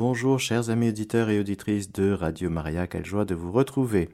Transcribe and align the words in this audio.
Bonjour 0.00 0.40
chers 0.40 0.70
amis 0.70 0.88
auditeurs 0.88 1.28
et 1.28 1.38
auditrices 1.38 1.92
de 1.92 2.12
Radio 2.12 2.48
Maria, 2.48 2.86
quelle 2.86 3.04
joie 3.04 3.26
de 3.26 3.34
vous 3.34 3.52
retrouver. 3.52 4.08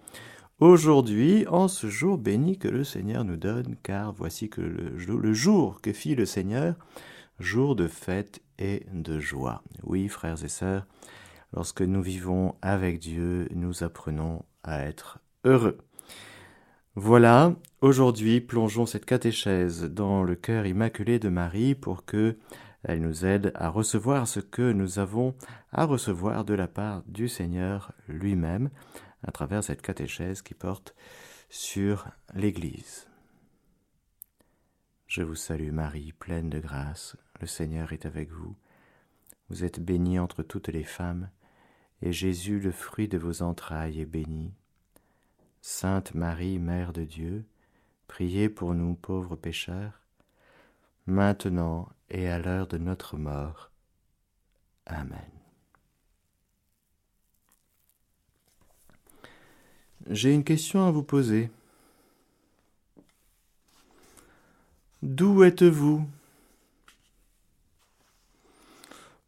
Aujourd'hui, 0.58 1.46
en 1.46 1.68
ce 1.68 1.86
jour 1.86 2.18
béni 2.18 2.58
que 2.58 2.66
le 2.66 2.82
Seigneur 2.82 3.24
nous 3.24 3.36
donne, 3.36 3.76
car 3.84 4.12
voici 4.12 4.48
que 4.48 4.60
le, 4.60 4.96
le 4.96 5.32
jour 5.32 5.80
que 5.80 5.92
fit 5.92 6.16
le 6.16 6.26
Seigneur, 6.26 6.74
jour 7.38 7.76
de 7.76 7.86
fête 7.86 8.42
et 8.58 8.84
de 8.92 9.20
joie. 9.20 9.62
Oui, 9.84 10.08
frères 10.08 10.42
et 10.42 10.48
sœurs, 10.48 10.88
lorsque 11.54 11.82
nous 11.82 12.02
vivons 12.02 12.56
avec 12.62 12.98
Dieu, 12.98 13.46
nous 13.54 13.84
apprenons 13.84 14.44
à 14.64 14.80
être 14.80 15.20
heureux. 15.44 15.78
Voilà, 16.96 17.54
aujourd'hui, 17.80 18.40
plongeons 18.40 18.86
cette 18.86 19.06
catéchèse 19.06 19.84
dans 19.84 20.24
le 20.24 20.34
cœur 20.34 20.66
immaculé 20.66 21.20
de 21.20 21.28
Marie 21.28 21.76
pour 21.76 22.04
que 22.04 22.36
elle 22.88 23.00
nous 23.00 23.26
aide 23.26 23.50
à 23.56 23.68
recevoir 23.68 24.28
ce 24.28 24.38
que 24.38 24.70
nous 24.72 25.00
avons 25.00 25.34
à 25.72 25.84
recevoir 25.84 26.44
de 26.44 26.54
la 26.54 26.68
part 26.68 27.02
du 27.06 27.28
Seigneur 27.28 27.92
lui-même 28.06 28.70
à 29.24 29.32
travers 29.32 29.64
cette 29.64 29.82
catéchèse 29.82 30.40
qui 30.40 30.54
porte 30.54 30.94
sur 31.50 32.06
l'Église. 32.32 33.08
Je 35.08 35.22
vous 35.22 35.34
salue 35.34 35.72
Marie, 35.72 36.12
pleine 36.12 36.48
de 36.48 36.60
grâce, 36.60 37.16
le 37.40 37.48
Seigneur 37.48 37.92
est 37.92 38.06
avec 38.06 38.30
vous. 38.30 38.54
Vous 39.48 39.64
êtes 39.64 39.80
bénie 39.80 40.20
entre 40.20 40.44
toutes 40.44 40.68
les 40.68 40.84
femmes, 40.84 41.28
et 42.02 42.12
Jésus, 42.12 42.60
le 42.60 42.72
fruit 42.72 43.08
de 43.08 43.18
vos 43.18 43.42
entrailles, 43.42 44.00
est 44.00 44.06
béni. 44.06 44.54
Sainte 45.60 46.14
Marie, 46.14 46.60
Mère 46.60 46.92
de 46.92 47.02
Dieu, 47.02 47.46
priez 48.06 48.48
pour 48.48 48.74
nous 48.74 48.94
pauvres 48.94 49.34
pécheurs, 49.34 50.02
maintenant 51.06 51.88
et 52.10 52.28
à 52.28 52.38
l'heure 52.38 52.66
de 52.66 52.78
notre 52.78 53.16
mort. 53.16 53.70
Amen. 54.86 55.30
J'ai 60.08 60.32
une 60.32 60.44
question 60.44 60.86
à 60.86 60.90
vous 60.90 61.02
poser. 61.02 61.50
D'où 65.02 65.42
êtes-vous? 65.42 66.06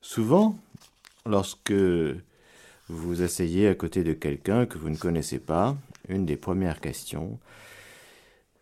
Souvent, 0.00 0.56
lorsque 1.26 1.74
vous 2.88 3.22
asseyez 3.22 3.68
à 3.68 3.74
côté 3.74 4.04
de 4.04 4.12
quelqu'un 4.12 4.66
que 4.66 4.78
vous 4.78 4.88
ne 4.88 4.96
connaissez 4.96 5.38
pas, 5.38 5.76
une 6.08 6.24
des 6.24 6.36
premières 6.36 6.80
questions 6.80 7.38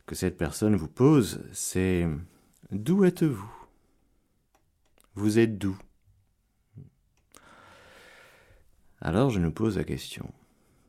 que 0.07 0.15
cette 0.15 0.37
personne 0.37 0.77
vous 0.77 0.89
pose, 0.89 1.41
c'est 1.53 2.07
D'où 2.73 3.05
êtes-vous? 3.05 3.66
Vous 5.17 5.39
êtes 5.39 5.57
d'où 5.57 5.79
Alors 9.01 9.31
je 9.31 9.41
nous 9.41 9.51
pose 9.51 9.79
la 9.79 9.85
question. 9.85 10.31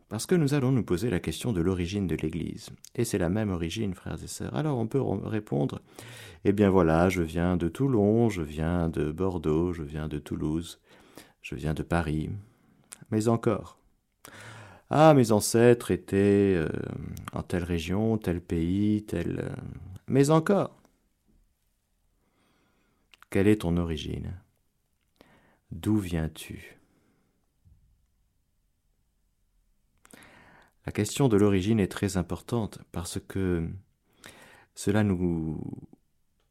Parce 0.10 0.26
que 0.26 0.36
nous 0.36 0.54
allons 0.54 0.74
nous 0.74 0.84
poser 0.84 1.10
la 1.10 1.22
question 1.22 1.54
de 1.54 1.62
l'origine 1.62 2.08
de 2.08 2.16
l'Église. 2.16 2.70
Et 2.96 3.06
c'est 3.06 3.18
la 3.18 3.30
même 3.30 3.52
origine, 3.52 3.94
frères 3.94 4.22
et 4.22 4.28
sœurs. 4.28 4.54
Alors 4.54 4.78
on 4.80 4.88
peut 4.88 5.02
répondre, 5.02 5.82
eh 6.44 6.52
bien 6.52 6.70
voilà, 6.70 7.08
je 7.08 7.22
viens 7.22 7.56
de 7.56 7.70
Toulon, 7.70 8.28
je 8.28 8.42
viens 8.42 8.90
de 8.90 9.14
Bordeaux, 9.14 9.72
je 9.72 9.84
viens 9.84 10.10
de 10.10 10.20
Toulouse, 10.20 10.82
je 11.42 11.56
viens 11.56 11.74
de 11.74 11.84
Paris. 11.84 12.30
Mais 13.12 13.30
encore. 13.30 13.80
Ah, 14.90 15.14
mes 15.14 15.32
ancêtres 15.32 15.92
étaient 15.92 16.54
euh, 16.58 16.68
en 17.32 17.44
telle 17.44 17.64
région, 17.64 18.18
tel 18.18 18.42
pays, 18.42 19.06
tel... 19.06 19.40
Euh, 19.40 19.56
mais 20.08 20.30
encore. 20.32 20.76
Quelle 23.38 23.50
est 23.50 23.62
ton 23.62 23.78
origine? 23.78 24.34
D'où 25.70 25.98
viens-tu? 26.00 26.80
La 30.88 30.92
question 30.92 31.28
de 31.30 31.38
l'origine 31.38 31.80
est 31.80 31.88
très 31.88 32.18
importante 32.18 32.80
parce 32.92 33.20
que 33.20 33.70
cela 34.74 35.04
nous, 35.04 35.62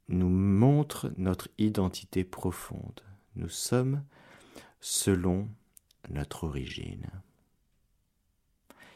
montre 0.09 1.13
notre 1.17 1.49
identité 1.59 2.23
profonde. 2.23 3.01
Nous 3.35 3.49
sommes 3.49 4.05
selon 4.79 5.49
notre 6.09 6.45
origine. 6.45 7.11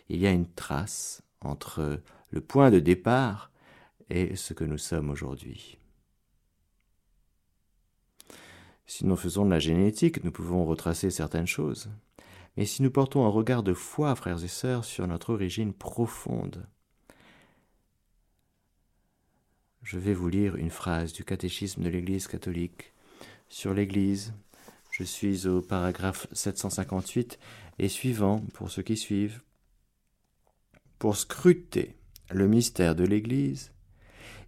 Il 0.09 0.21
y 0.21 0.29
a 0.29 0.31
une 0.31 0.49
trace 0.49 1.25
entre 1.41 2.01
le 2.31 2.41
point 2.41 2.71
de 2.71 2.79
départ 2.79 3.51
et 4.11 4.37
ce 4.37 4.55
que 4.55 4.63
nous 4.63 4.79
sommes 4.79 5.11
aujourd'hui. 5.11 5.80
Si 8.91 9.07
nous 9.07 9.15
faisons 9.15 9.45
de 9.45 9.51
la 9.51 9.61
génétique, 9.61 10.25
nous 10.25 10.33
pouvons 10.33 10.65
retracer 10.65 11.11
certaines 11.11 11.47
choses. 11.47 11.93
Mais 12.57 12.67
si 12.67 12.83
nous 12.83 12.91
portons 12.91 13.25
un 13.25 13.29
regard 13.29 13.63
de 13.63 13.73
foi, 13.73 14.17
frères 14.17 14.43
et 14.43 14.49
sœurs, 14.49 14.85
sur 14.85 15.07
notre 15.07 15.33
origine 15.33 15.73
profonde, 15.73 16.67
je 19.85 19.97
vais 19.97 20.13
vous 20.13 20.29
lire 20.29 20.57
une 20.57 20.71
phrase 20.71 21.13
du 21.13 21.23
catéchisme 21.23 21.85
de 21.85 21.89
l'Église 21.89 22.27
catholique 22.27 22.93
sur 23.49 23.75
l'Église. 23.75 24.35
Je 24.91 25.05
suis 25.05 25.47
au 25.47 25.63
paragraphe 25.63 26.27
758 26.33 27.39
et 27.79 27.89
suivant 27.89 28.45
pour 28.55 28.73
ceux 28.73 28.83
qui 28.83 28.97
suivent. 28.97 29.41
Pour 30.99 31.17
scruter 31.17 31.95
le 32.29 32.49
mystère 32.49 32.97
de 32.97 33.05
l'Église, 33.05 33.71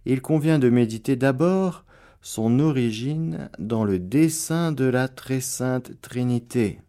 il 0.03 0.21
convient 0.21 0.59
de 0.59 0.69
méditer 0.69 1.15
d'abord 1.15 1.85
son 2.23 2.59
origine 2.59 3.49
dans 3.59 3.83
le 3.83 3.99
dessein 3.99 4.71
de 4.71 4.85
la 4.85 5.09
très 5.09 5.41
sainte 5.41 5.99
Trinité 5.99 6.79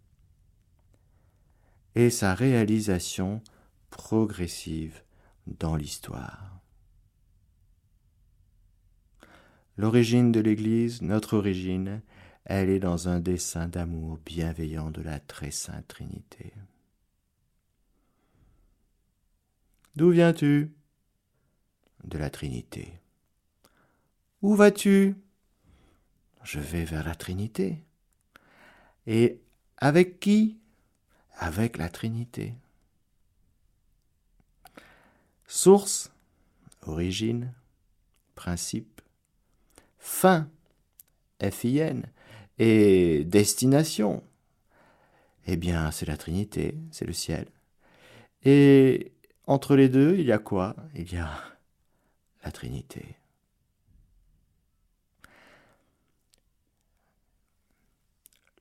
et 1.96 2.08
sa 2.08 2.34
réalisation 2.34 3.42
progressive 3.90 5.02
dans 5.48 5.74
l'histoire. 5.74 6.60
L'origine 9.76 10.30
de 10.30 10.38
l'Église, 10.38 11.02
notre 11.02 11.36
origine, 11.36 12.00
elle 12.44 12.70
est 12.70 12.78
dans 12.78 13.08
un 13.08 13.18
dessein 13.18 13.66
d'amour 13.66 14.18
bienveillant 14.24 14.92
de 14.92 15.02
la 15.02 15.18
très 15.18 15.50
sainte 15.50 15.88
Trinité. 15.88 16.54
D'où 19.96 20.10
viens-tu? 20.10 20.72
De 22.04 22.18
la 22.18 22.30
Trinité. 22.30 23.00
Où 24.44 24.55
vas-tu? 24.56 25.16
Je 26.43 26.60
vais 26.60 26.84
vers 26.84 27.03
la 27.03 27.15
Trinité. 27.15 27.82
Et 29.06 29.41
avec 29.78 30.21
qui? 30.21 30.59
Avec 31.38 31.78
la 31.78 31.88
Trinité. 31.88 32.53
Source, 35.47 36.12
origine, 36.82 37.55
principe, 38.34 39.00
fin, 39.99 40.50
FIN, 41.41 42.03
et 42.59 43.25
destination. 43.25 44.22
Eh 45.47 45.56
bien, 45.56 45.91
c'est 45.91 46.05
la 46.05 46.19
Trinité, 46.19 46.76
c'est 46.91 47.06
le 47.06 47.15
ciel. 47.15 47.47
Et 48.43 49.11
entre 49.47 49.75
les 49.75 49.88
deux, 49.88 50.19
il 50.19 50.26
y 50.26 50.32
a 50.32 50.38
quoi? 50.38 50.76
Il 50.94 51.11
y 51.11 51.16
a 51.16 51.31
la 52.44 52.53
Trinité. 52.53 53.16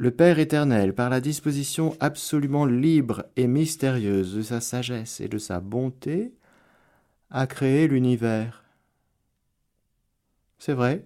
Le 0.04 0.12
Père 0.12 0.38
éternel, 0.38 0.94
par 0.94 1.10
la 1.10 1.22
disposition 1.22 1.96
absolument 2.02 2.66
libre 2.66 3.24
et 3.38 3.48
mystérieuse 3.48 4.36
de 4.36 4.42
sa 4.42 4.60
sagesse 4.60 5.22
et 5.22 5.30
de 5.30 5.38
sa 5.38 5.62
bonté, 5.62 6.34
a 7.30 7.48
créé 7.48 7.88
l'univers. 7.88 8.66
C'est 10.60 10.74
vrai, 10.74 11.06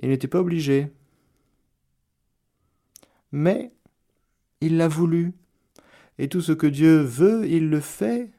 il 0.00 0.08
n'était 0.08 0.26
pas 0.26 0.40
obligé. 0.40 0.92
Mais 3.30 3.70
il 4.60 4.76
l'a 4.76 4.88
voulu, 4.88 5.32
et 6.18 6.28
tout 6.28 6.40
ce 6.40 6.50
que 6.50 6.66
Dieu 6.66 7.02
veut, 7.02 7.48
il 7.48 7.70
le 7.70 7.78
fait. 7.78 8.32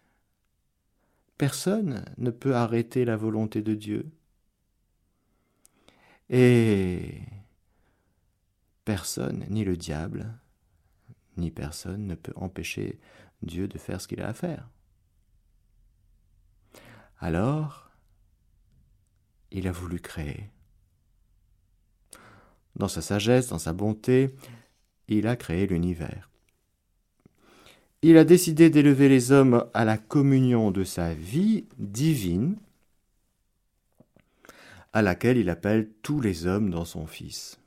Personne 1.37 2.03
ne 2.17 2.29
peut 2.29 2.55
arrêter 2.55 3.05
la 3.05 3.15
volonté 3.15 3.61
de 3.61 3.73
Dieu. 3.73 4.11
Et 6.29 7.21
personne, 8.85 9.45
ni 9.49 9.63
le 9.63 9.77
diable, 9.77 10.33
ni 11.37 11.51
personne 11.51 12.07
ne 12.07 12.15
peut 12.15 12.33
empêcher 12.35 12.99
Dieu 13.41 13.67
de 13.67 13.77
faire 13.77 14.01
ce 14.01 14.07
qu'il 14.07 14.21
a 14.21 14.27
à 14.27 14.33
faire. 14.33 14.69
Alors, 17.19 17.91
il 19.51 19.67
a 19.67 19.71
voulu 19.71 19.99
créer. 19.99 20.49
Dans 22.75 22.87
sa 22.87 23.01
sagesse, 23.01 23.49
dans 23.49 23.59
sa 23.59 23.73
bonté, 23.73 24.35
il 25.07 25.27
a 25.27 25.35
créé 25.35 25.67
l'univers. 25.67 26.29
Il 28.01 28.17
a 28.17 28.23
décidé 28.23 28.71
d'élever 28.71 29.09
les 29.09 29.31
hommes 29.31 29.69
à 29.75 29.85
la 29.85 29.97
communion 29.97 30.71
de 30.71 30.83
sa 30.83 31.13
vie 31.13 31.67
divine, 31.77 32.57
à 34.93 35.01
laquelle 35.03 35.37
il 35.37 35.49
appelle 35.49 35.89
tous 36.01 36.19
les 36.19 36.47
hommes 36.47 36.71
dans 36.71 36.85
son 36.85 37.05
Fils. 37.05 37.60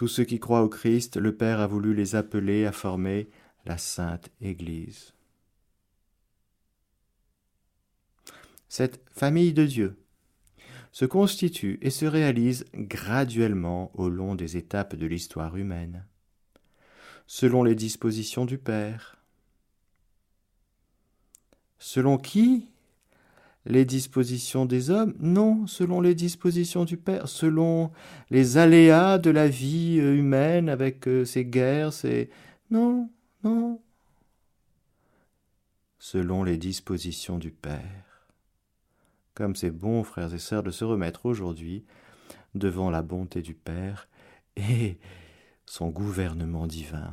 Tous 0.00 0.08
ceux 0.08 0.24
qui 0.24 0.40
croient 0.40 0.62
au 0.62 0.70
Christ, 0.70 1.18
le 1.18 1.36
Père 1.36 1.60
a 1.60 1.66
voulu 1.66 1.92
les 1.92 2.14
appeler 2.14 2.64
à 2.64 2.72
former 2.72 3.28
la 3.66 3.76
Sainte 3.76 4.30
Église. 4.40 5.12
Cette 8.66 9.04
famille 9.12 9.52
de 9.52 9.66
Dieu 9.66 10.02
se 10.90 11.04
constitue 11.04 11.78
et 11.82 11.90
se 11.90 12.06
réalise 12.06 12.64
graduellement 12.72 13.90
au 13.92 14.08
long 14.08 14.34
des 14.34 14.56
étapes 14.56 14.96
de 14.96 15.04
l'histoire 15.04 15.58
humaine, 15.58 16.06
selon 17.26 17.62
les 17.62 17.74
dispositions 17.74 18.46
du 18.46 18.56
Père. 18.56 19.22
Selon 21.78 22.16
qui 22.16 22.70
les 23.66 23.84
dispositions 23.84 24.66
des 24.66 24.90
hommes? 24.90 25.14
Non, 25.18 25.66
selon 25.66 26.00
les 26.00 26.14
dispositions 26.14 26.84
du 26.84 26.96
Père, 26.96 27.28
selon 27.28 27.90
les 28.30 28.56
aléas 28.58 29.18
de 29.18 29.30
la 29.30 29.48
vie 29.48 29.98
euh, 30.00 30.16
humaine 30.16 30.68
avec 30.68 31.06
euh, 31.06 31.24
ses 31.24 31.44
guerres, 31.44 31.92
ses... 31.92 32.30
Non, 32.70 33.10
non. 33.44 33.80
Selon 35.98 36.44
les 36.44 36.56
dispositions 36.56 37.38
du 37.38 37.50
Père. 37.50 38.28
Comme 39.34 39.54
c'est 39.54 39.70
bon, 39.70 40.02
frères 40.04 40.34
et 40.34 40.38
sœurs, 40.38 40.62
de 40.62 40.70
se 40.70 40.84
remettre 40.84 41.26
aujourd'hui 41.26 41.84
devant 42.54 42.90
la 42.90 43.02
bonté 43.02 43.42
du 43.42 43.54
Père 43.54 44.08
et 44.56 44.98
son 45.66 45.88
gouvernement 45.88 46.66
divin, 46.66 47.12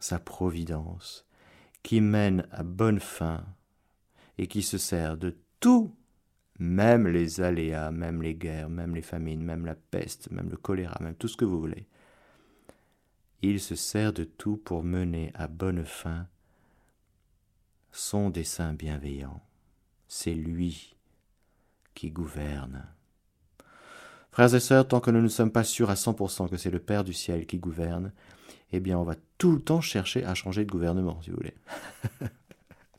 sa 0.00 0.18
providence, 0.18 1.26
qui 1.82 2.00
mène 2.00 2.46
à 2.52 2.62
bonne 2.62 3.00
fin 3.00 3.44
et 4.38 4.46
qui 4.46 4.62
se 4.62 4.78
sert 4.78 5.16
de 5.16 5.36
tout, 5.60 5.94
même 6.58 7.06
les 7.06 7.40
aléas, 7.40 7.90
même 7.90 8.22
les 8.22 8.34
guerres, 8.34 8.70
même 8.70 8.94
les 8.94 9.02
famines, 9.02 9.42
même 9.42 9.66
la 9.66 9.74
peste, 9.74 10.30
même 10.30 10.48
le 10.48 10.56
choléra, 10.56 10.96
même 11.00 11.14
tout 11.14 11.28
ce 11.28 11.36
que 11.36 11.44
vous 11.44 11.60
voulez. 11.60 11.86
Il 13.42 13.60
se 13.60 13.74
sert 13.74 14.12
de 14.12 14.24
tout 14.24 14.56
pour 14.56 14.82
mener 14.82 15.30
à 15.34 15.46
bonne 15.46 15.84
fin 15.84 16.26
son 17.92 18.30
dessein 18.30 18.74
bienveillant. 18.74 19.42
C'est 20.08 20.34
lui 20.34 20.96
qui 21.94 22.10
gouverne. 22.10 22.86
Frères 24.30 24.54
et 24.54 24.60
sœurs, 24.60 24.86
tant 24.86 25.00
que 25.00 25.10
nous 25.10 25.20
ne 25.20 25.28
sommes 25.28 25.50
pas 25.50 25.64
sûrs 25.64 25.90
à 25.90 25.94
100% 25.94 26.48
que 26.48 26.56
c'est 26.56 26.70
le 26.70 26.78
Père 26.78 27.04
du 27.04 27.12
ciel 27.12 27.46
qui 27.46 27.58
gouverne, 27.58 28.12
eh 28.72 28.80
bien 28.80 28.98
on 28.98 29.04
va 29.04 29.16
tout 29.36 29.52
le 29.52 29.60
temps 29.60 29.80
chercher 29.80 30.24
à 30.24 30.34
changer 30.34 30.64
de 30.64 30.70
gouvernement, 30.70 31.20
si 31.22 31.30
vous 31.30 31.36
voulez. 31.36 31.54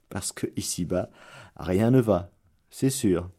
parce 0.09 0.31
que 0.31 0.47
ici-bas, 0.55 1.09
rien 1.55 1.91
ne 1.91 2.01
va, 2.01 2.31
c'est 2.69 2.89
sûr. 2.89 3.29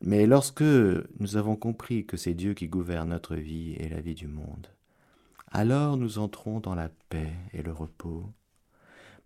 Mais 0.00 0.26
lorsque 0.26 0.62
nous 0.62 1.36
avons 1.36 1.56
compris 1.56 2.06
que 2.06 2.16
c'est 2.16 2.34
Dieu 2.34 2.54
qui 2.54 2.68
gouverne 2.68 3.08
notre 3.08 3.34
vie 3.34 3.74
et 3.74 3.88
la 3.88 4.00
vie 4.00 4.14
du 4.14 4.28
monde, 4.28 4.68
alors 5.50 5.96
nous 5.96 6.18
entrons 6.18 6.60
dans 6.60 6.74
la 6.74 6.90
paix 7.08 7.32
et 7.52 7.62
le 7.62 7.72
repos. 7.72 8.30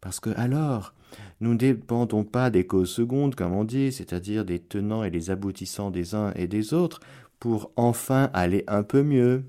Parce 0.01 0.21
que 0.21 0.31
alors, 0.31 0.95
nous 1.41 1.53
ne 1.53 1.59
dépendons 1.59 2.25
pas 2.25 2.51
des 2.51 2.67
causes 2.67 2.91
secondes, 2.91 3.35
comme 3.35 3.53
on 3.53 3.65
dit, 3.65 3.93
c'est-à-dire 3.93 4.45
des 4.45 4.59
tenants 4.59 5.05
et 5.05 5.11
les 5.11 5.31
aboutissants 5.31 5.91
des 5.91 6.15
uns 6.15 6.33
et 6.35 6.47
des 6.47 6.73
autres, 6.73 7.01
pour 7.39 7.73
enfin 7.77 8.31
aller 8.33 8.65
un 8.67 8.83
peu 8.83 9.03
mieux. 9.03 9.45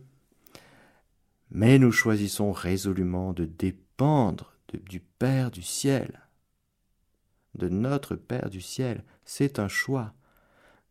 Mais 1.52 1.78
nous 1.80 1.92
choisissons 1.92 2.52
résolument 2.52 3.34
de 3.34 3.46
dépendre 3.46 4.51
du 4.78 5.00
Père 5.00 5.52
du 5.52 5.62
ciel, 5.62 6.22
de 7.56 7.70
notre 7.70 8.16
Père 8.16 8.50
du 8.50 8.62
ciel. 8.62 9.04
C'est 9.26 9.60
un 9.60 9.68
choix. 9.68 10.14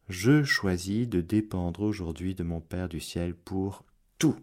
Je 0.09 0.43
choisis 0.43 1.09
de 1.09 1.21
dépendre 1.21 1.83
aujourd'hui 1.83 2.35
de 2.35 2.43
mon 2.43 2.61
Père 2.61 2.89
du 2.89 3.01
ciel 3.01 3.35
pour 3.35 3.85
tout. 4.19 4.37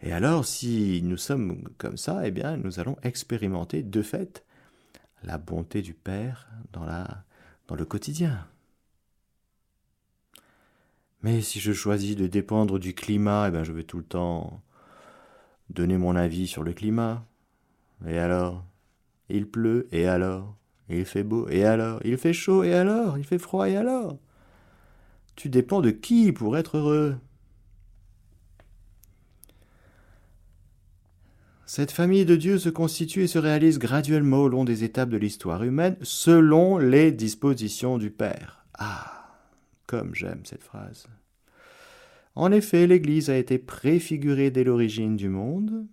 Et 0.00 0.12
alors, 0.12 0.44
si 0.44 1.00
nous 1.02 1.16
sommes 1.16 1.68
comme 1.78 1.96
ça, 1.96 2.26
eh 2.26 2.30
bien, 2.30 2.56
nous 2.56 2.80
allons 2.80 2.96
expérimenter 3.02 3.82
de 3.82 4.02
fait 4.02 4.44
la 5.22 5.38
bonté 5.38 5.82
du 5.82 5.94
Père 5.94 6.48
dans, 6.72 6.84
la, 6.84 7.24
dans 7.68 7.74
le 7.74 7.84
quotidien. 7.84 8.46
Mais 11.22 11.40
si 11.40 11.60
je 11.60 11.72
choisis 11.72 12.14
de 12.14 12.26
dépendre 12.26 12.78
du 12.78 12.94
climat, 12.94 13.48
eh 13.48 13.50
bien, 13.50 13.64
je 13.64 13.72
vais 13.72 13.84
tout 13.84 13.98
le 13.98 14.04
temps 14.04 14.62
donner 15.70 15.98
mon 15.98 16.16
avis 16.16 16.46
sur 16.46 16.62
le 16.62 16.72
climat. 16.72 17.26
Et 18.06 18.18
alors? 18.18 18.64
Il 19.28 19.48
pleut, 19.48 19.88
et 19.92 20.06
alors? 20.06 20.56
Il 20.88 21.04
fait 21.04 21.24
beau, 21.24 21.48
et 21.48 21.64
alors? 21.64 22.00
Il 22.04 22.16
fait 22.16 22.32
chaud, 22.32 22.62
et 22.62 22.74
alors? 22.74 23.18
Il 23.18 23.24
fait 23.24 23.38
froid, 23.38 23.68
et 23.68 23.76
alors? 23.76 24.18
Tu 25.34 25.48
dépends 25.48 25.80
de 25.80 25.90
qui 25.90 26.32
pour 26.32 26.56
être 26.56 26.78
heureux 26.78 27.16
Cette 31.66 31.90
famille 31.90 32.24
de 32.24 32.36
Dieu 32.36 32.58
se 32.58 32.68
constitue 32.68 33.24
et 33.24 33.26
se 33.26 33.40
réalise 33.40 33.80
graduellement 33.80 34.38
au 34.38 34.48
long 34.48 34.64
des 34.64 34.84
étapes 34.84 35.10
de 35.10 35.16
l'histoire 35.16 35.64
humaine 35.64 35.96
selon 36.00 36.78
les 36.78 37.10
dispositions 37.10 37.98
du 37.98 38.10
Père. 38.10 38.64
Ah, 38.78 39.36
comme 39.86 40.14
j'aime 40.14 40.42
cette 40.44 40.62
phrase. 40.62 41.08
En 42.36 42.52
effet, 42.52 42.86
l'Église 42.86 43.30
a 43.30 43.38
été 43.38 43.58
préfigurée 43.58 44.50
dès 44.50 44.62
l'origine 44.62 45.16
du 45.16 45.30
monde, 45.30 45.86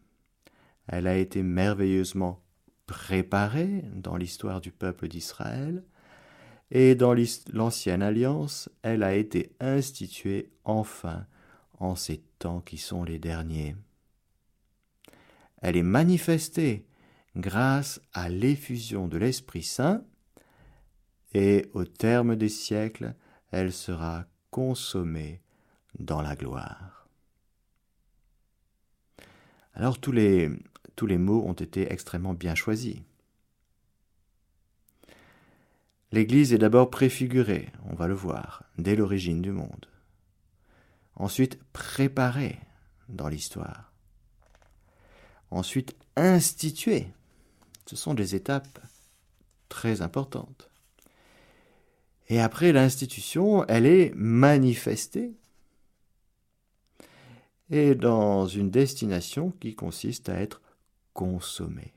elle 0.88 1.08
a 1.08 1.16
été 1.16 1.42
merveilleusement 1.42 2.44
préparée 2.86 3.86
dans 3.96 4.18
l'histoire 4.18 4.60
du 4.60 4.74
peuple 4.74 5.08
d'Israël, 5.08 5.86
et 6.70 6.96
dans 6.96 7.16
l'ancienne 7.54 8.02
alliance, 8.02 8.70
elle 8.82 9.04
a 9.04 9.16
été 9.16 9.56
instituée 9.62 10.52
enfin 10.66 11.26
en 11.80 11.96
ces 11.96 12.22
temps 12.40 12.60
qui 12.60 12.78
sont 12.78 13.06
les 13.06 13.20
derniers. 13.20 13.78
Elle 15.62 15.78
est 15.78 15.82
manifestée 15.82 16.86
grâce 17.38 18.02
à 18.12 18.28
l'effusion 18.28 19.08
de 19.08 19.18
l'Esprit 19.18 19.64
Saint, 19.64 20.04
et 21.34 21.70
au 21.74 21.86
terme 21.86 22.36
des 22.36 22.50
siècles, 22.50 23.16
elle 23.52 23.72
sera 23.72 24.26
consommée 24.52 25.43
dans 26.00 26.22
la 26.22 26.36
gloire. 26.36 27.08
Alors 29.74 30.00
tous 30.00 30.12
les, 30.12 30.50
mots 31.18 31.44
ont 31.46 31.54
été 31.54 31.92
extrêmement 31.92 32.34
bien 32.34 32.56
choisis. 32.56 32.98
L'Église 36.12 36.54
est 36.54 36.60
d'abord 36.60 36.92
préfigurée, 36.92 37.72
on 37.90 37.96
va 37.96 38.08
le 38.08 38.14
voir, 38.14 38.64
dès 38.78 38.96
l'origine 38.96 39.42
du 39.42 39.52
monde. 39.52 39.88
Ensuite 41.16 41.60
préparée 41.74 42.60
dans 43.10 43.28
l'histoire. 43.28 43.92
Ensuite 45.50 45.96
instituée. 46.16 47.08
Ce 47.88 47.96
sont 47.96 48.14
des 48.14 48.36
étapes 48.36 48.80
très 49.70 50.02
importantes. 50.02 50.70
Et 52.30 52.40
après 52.40 52.72
l'institution, 52.72 53.66
elle 53.68 53.86
est 53.86 54.14
manifestée 54.16 55.34
et 57.70 57.96
dans 57.96 58.48
une 58.48 58.70
destination 58.70 59.52
qui 59.52 59.76
consiste 59.76 60.30
à 60.30 60.40
être 60.40 60.62
consommée 61.14 61.94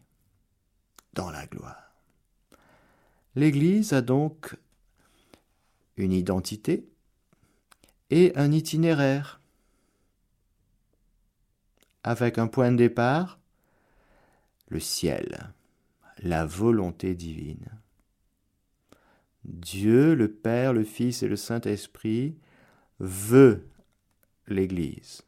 dans 1.13 1.31
la 1.31 1.47
gloire. 1.47 1.95
L'Église 3.35 3.93
a 3.93 4.01
donc 4.01 4.57
une 5.97 6.13
identité 6.13 6.89
et 8.11 8.33
un 8.37 8.53
itinéraire, 8.53 9.41
avec 12.03 12.39
un 12.39 12.47
point 12.47 12.71
de 12.71 12.77
départ, 12.77 13.41
le 14.69 14.81
ciel, 14.81 15.53
la 16.19 16.47
volonté 16.47 17.15
divine. 17.15 17.69
Dieu, 19.45 20.15
le 20.15 20.33
Père, 20.33 20.73
le 20.73 20.85
Fils 20.85 21.23
et 21.23 21.29
le 21.29 21.37
Saint-Esprit 21.37 22.37
veut 22.99 23.69
l'Église. 24.47 25.26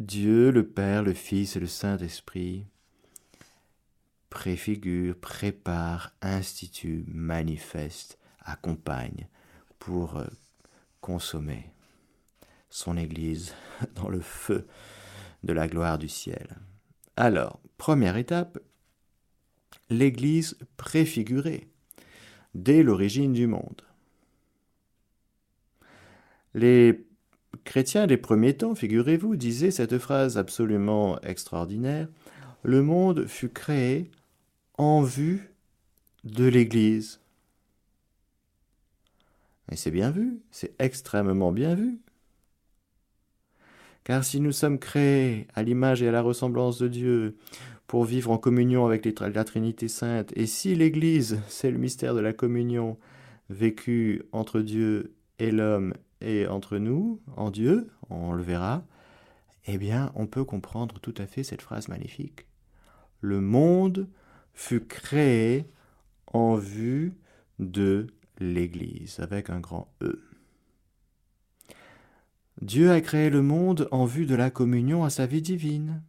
Dieu, 0.00 0.50
le 0.50 0.66
Père, 0.66 1.02
le 1.02 1.12
Fils 1.12 1.56
et 1.56 1.60
le 1.60 1.66
Saint-Esprit 1.66 2.64
préfigure, 4.30 5.14
prépare, 5.14 6.14
institue, 6.22 7.04
manifeste, 7.06 8.18
accompagne 8.40 9.28
pour 9.78 10.16
euh, 10.16 10.26
consommer 11.02 11.70
son 12.70 12.96
Église 12.96 13.54
dans 13.94 14.08
le 14.08 14.20
feu 14.20 14.66
de 15.42 15.52
la 15.52 15.68
gloire 15.68 15.98
du 15.98 16.08
ciel. 16.08 16.56
Alors, 17.18 17.60
première 17.76 18.16
étape, 18.16 18.58
l'Église 19.90 20.56
préfigurée 20.78 21.68
dès 22.54 22.82
l'origine 22.82 23.34
du 23.34 23.46
monde. 23.46 23.82
Les 26.54 27.09
chrétiens 27.64 28.06
des 28.06 28.16
premiers 28.16 28.56
temps, 28.56 28.74
figurez-vous, 28.74 29.36
disaient 29.36 29.70
cette 29.70 29.98
phrase 29.98 30.38
absolument 30.38 31.20
extraordinaire 31.20 32.08
Le 32.62 32.82
monde 32.82 33.26
fut 33.26 33.48
créé 33.48 34.10
en 34.78 35.02
vue 35.02 35.50
de 36.24 36.46
l'Église. 36.46 37.20
Et 39.70 39.76
c'est 39.76 39.90
bien 39.90 40.10
vu, 40.10 40.40
c'est 40.50 40.74
extrêmement 40.80 41.52
bien 41.52 41.74
vu. 41.74 42.00
Car 44.04 44.24
si 44.24 44.40
nous 44.40 44.52
sommes 44.52 44.78
créés 44.78 45.46
à 45.54 45.62
l'image 45.62 46.02
et 46.02 46.08
à 46.08 46.12
la 46.12 46.22
ressemblance 46.22 46.78
de 46.78 46.88
Dieu 46.88 47.36
pour 47.86 48.04
vivre 48.04 48.30
en 48.30 48.38
communion 48.38 48.86
avec 48.86 49.06
la 49.20 49.44
Trinité 49.44 49.88
sainte, 49.88 50.32
et 50.36 50.46
si 50.46 50.74
l'Église, 50.74 51.40
c'est 51.48 51.70
le 51.70 51.78
mystère 51.78 52.14
de 52.14 52.20
la 52.20 52.32
communion 52.32 52.98
vécu 53.50 54.22
entre 54.32 54.60
Dieu 54.60 55.14
et 55.38 55.50
l'homme 55.50 55.94
et 56.20 56.46
entre 56.46 56.78
nous, 56.78 57.20
en 57.36 57.50
Dieu, 57.50 57.88
on 58.08 58.32
le 58.32 58.42
verra, 58.42 58.84
eh 59.66 59.78
bien 59.78 60.12
on 60.14 60.26
peut 60.26 60.44
comprendre 60.44 60.98
tout 61.00 61.14
à 61.16 61.26
fait 61.26 61.42
cette 61.42 61.62
phrase 61.62 61.88
magnifique. 61.88 62.46
Le 63.20 63.40
monde 63.40 64.08
fut 64.54 64.84
créé 64.84 65.66
en 66.26 66.54
vue 66.54 67.14
de 67.58 68.06
l'Église, 68.38 69.20
avec 69.20 69.50
un 69.50 69.60
grand 69.60 69.92
E. 70.02 70.22
Dieu 72.62 72.90
a 72.90 73.00
créé 73.00 73.30
le 73.30 73.42
monde 73.42 73.88
en 73.90 74.04
vue 74.04 74.26
de 74.26 74.34
la 74.34 74.50
communion 74.50 75.04
à 75.04 75.10
sa 75.10 75.26
vie 75.26 75.42
divine. 75.42 76.02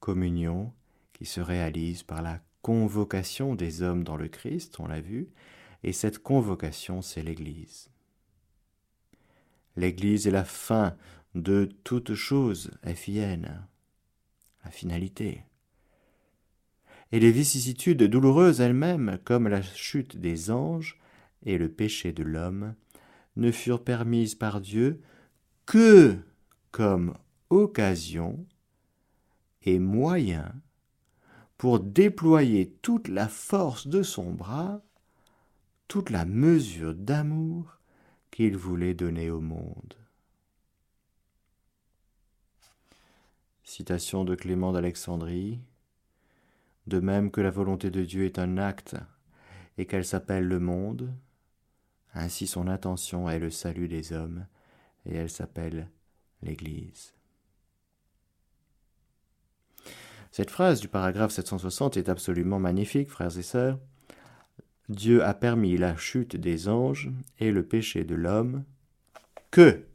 Communion 0.00 0.72
qui 1.12 1.26
se 1.26 1.40
réalise 1.40 2.02
par 2.02 2.22
la 2.22 2.40
convocation 2.62 3.54
des 3.54 3.82
hommes 3.82 4.04
dans 4.04 4.16
le 4.16 4.28
Christ, 4.28 4.78
on 4.78 4.86
l'a 4.86 5.00
vu, 5.00 5.28
et 5.82 5.92
cette 5.92 6.18
convocation, 6.18 7.02
c'est 7.02 7.22
l'Église. 7.22 7.90
L'Église 9.76 10.26
est 10.26 10.32
la 10.32 10.44
fin 10.44 10.96
de 11.34 11.68
toute 11.82 12.14
chose, 12.14 12.70
FIN, 12.84 13.42
la 14.64 14.70
finalité. 14.70 15.44
Et 17.12 17.20
les 17.20 17.32
vicissitudes 17.32 18.02
douloureuses 18.02 18.60
elles-mêmes, 18.60 19.18
comme 19.24 19.48
la 19.48 19.62
chute 19.62 20.16
des 20.16 20.50
anges 20.50 20.98
et 21.44 21.58
le 21.58 21.68
péché 21.68 22.12
de 22.12 22.22
l'homme, 22.22 22.74
ne 23.36 23.50
furent 23.50 23.82
permises 23.82 24.34
par 24.34 24.60
Dieu 24.60 25.00
que 25.66 26.16
comme 26.70 27.14
occasion 27.50 28.46
et 29.62 29.78
moyen 29.78 30.54
pour 31.56 31.80
déployer 31.80 32.70
toute 32.82 33.08
la 33.08 33.28
force 33.28 33.86
de 33.86 34.02
son 34.02 34.32
bras, 34.32 34.82
toute 35.88 36.10
la 36.10 36.24
mesure 36.24 36.94
d'amour 36.94 37.78
qu'il 38.34 38.56
voulait 38.56 38.94
donner 38.94 39.30
au 39.30 39.38
monde. 39.38 39.94
Citation 43.62 44.24
de 44.24 44.34
Clément 44.34 44.72
d'Alexandrie. 44.72 45.60
De 46.88 46.98
même 46.98 47.30
que 47.30 47.40
la 47.40 47.52
volonté 47.52 47.92
de 47.92 48.02
Dieu 48.02 48.24
est 48.24 48.40
un 48.40 48.58
acte 48.58 48.96
et 49.78 49.86
qu'elle 49.86 50.04
s'appelle 50.04 50.48
le 50.48 50.58
monde, 50.58 51.14
ainsi 52.12 52.48
son 52.48 52.66
intention 52.66 53.30
est 53.30 53.38
le 53.38 53.50
salut 53.50 53.86
des 53.86 54.12
hommes 54.12 54.48
et 55.06 55.14
elle 55.14 55.30
s'appelle 55.30 55.88
l'Église. 56.42 57.14
Cette 60.32 60.50
phrase 60.50 60.80
du 60.80 60.88
paragraphe 60.88 61.30
760 61.30 61.96
est 61.98 62.08
absolument 62.08 62.58
magnifique, 62.58 63.10
frères 63.10 63.38
et 63.38 63.42
sœurs. 63.42 63.78
Dieu 64.88 65.22
a 65.24 65.32
permis 65.32 65.76
la 65.76 65.96
chute 65.96 66.36
des 66.36 66.68
anges 66.68 67.10
et 67.38 67.50
le 67.50 67.66
péché 67.66 68.04
de 68.04 68.14
l'homme 68.14 68.64
que? 69.50 69.86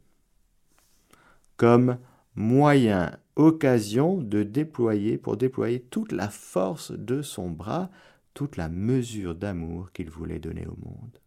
Comme 1.56 1.98
moyen, 2.34 3.18
occasion 3.36 4.16
de 4.16 4.42
déployer, 4.42 5.18
pour 5.18 5.36
déployer 5.36 5.80
toute 5.80 6.12
la 6.12 6.28
force 6.28 6.92
de 6.92 7.22
son 7.22 7.50
bras, 7.50 7.90
toute 8.34 8.56
la 8.56 8.68
mesure 8.68 9.34
d'amour 9.34 9.92
qu'il 9.92 10.10
voulait 10.10 10.38
donner 10.38 10.66
au 10.66 10.76
monde. 10.76 11.20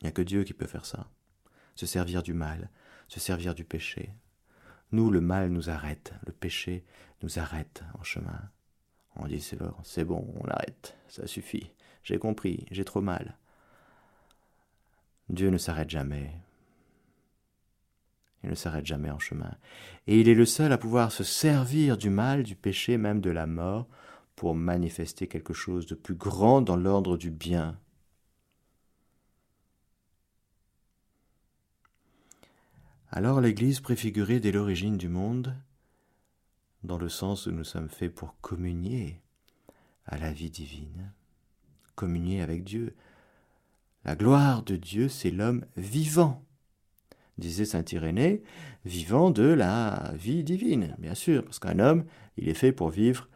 Il 0.00 0.04
n'y 0.04 0.08
a 0.08 0.12
que 0.12 0.22
Dieu 0.22 0.44
qui 0.44 0.52
peut 0.52 0.66
faire 0.66 0.84
ça, 0.84 1.08
se 1.74 1.86
servir 1.86 2.22
du 2.22 2.34
mal, 2.34 2.70
se 3.08 3.20
servir 3.20 3.54
du 3.54 3.64
péché. 3.64 4.12
Nous, 4.92 5.10
le 5.10 5.20
mal 5.20 5.50
nous 5.50 5.70
arrête, 5.70 6.12
le 6.26 6.32
péché 6.32 6.84
nous 7.22 7.38
arrête 7.38 7.82
en 7.98 8.02
chemin. 8.02 8.50
On 9.16 9.26
dit 9.26 9.40
c'est 9.40 9.56
bon, 9.56 9.72
c'est 9.82 10.04
bon, 10.04 10.26
on 10.40 10.48
arrête, 10.48 10.96
ça 11.08 11.26
suffit, 11.26 11.72
j'ai 12.02 12.18
compris, 12.18 12.66
j'ai 12.70 12.84
trop 12.84 13.00
mal. 13.00 13.36
Dieu 15.28 15.50
ne 15.50 15.58
s'arrête 15.58 15.90
jamais, 15.90 16.30
il 18.44 18.50
ne 18.50 18.54
s'arrête 18.54 18.86
jamais 18.86 19.10
en 19.10 19.18
chemin. 19.18 19.54
Et 20.06 20.20
il 20.20 20.28
est 20.28 20.34
le 20.34 20.44
seul 20.44 20.70
à 20.70 20.78
pouvoir 20.78 21.10
se 21.10 21.24
servir 21.24 21.96
du 21.98 22.10
mal, 22.10 22.42
du 22.42 22.54
péché, 22.54 22.98
même 22.98 23.20
de 23.20 23.30
la 23.30 23.46
mort, 23.46 23.88
pour 24.36 24.54
manifester 24.54 25.26
quelque 25.26 25.54
chose 25.54 25.86
de 25.86 25.94
plus 25.94 26.14
grand 26.14 26.60
dans 26.60 26.76
l'ordre 26.76 27.16
du 27.16 27.30
bien. 27.30 27.78
Alors 33.10 33.40
l'Église 33.40 33.80
préfigurée 33.80 34.40
dès 34.40 34.52
l'origine 34.52 34.98
du 34.98 35.08
monde, 35.08 35.56
dans 36.86 36.98
le 36.98 37.08
sens 37.08 37.46
où 37.46 37.52
nous 37.52 37.64
sommes 37.64 37.88
faits 37.88 38.14
pour 38.14 38.40
communier 38.40 39.20
à 40.06 40.18
la 40.18 40.32
vie 40.32 40.50
divine, 40.50 41.12
communier 41.94 42.40
avec 42.40 42.64
Dieu. 42.64 42.94
La 44.04 44.16
gloire 44.16 44.62
de 44.62 44.76
Dieu, 44.76 45.08
c'est 45.08 45.30
l'homme 45.30 45.64
vivant 45.76 46.46
disait 47.38 47.64
saint 47.64 47.84
Irénée, 47.90 48.42
vivant 48.84 49.30
de 49.30 49.42
la 49.42 50.12
vie 50.14 50.42
divine, 50.42 50.94
bien 50.98 51.14
sûr, 51.14 51.44
parce 51.44 51.58
qu'un 51.58 51.78
homme, 51.78 52.04
il 52.36 52.48
est 52.48 52.54
fait 52.54 52.72
pour 52.72 52.90
vivre 52.90 53.28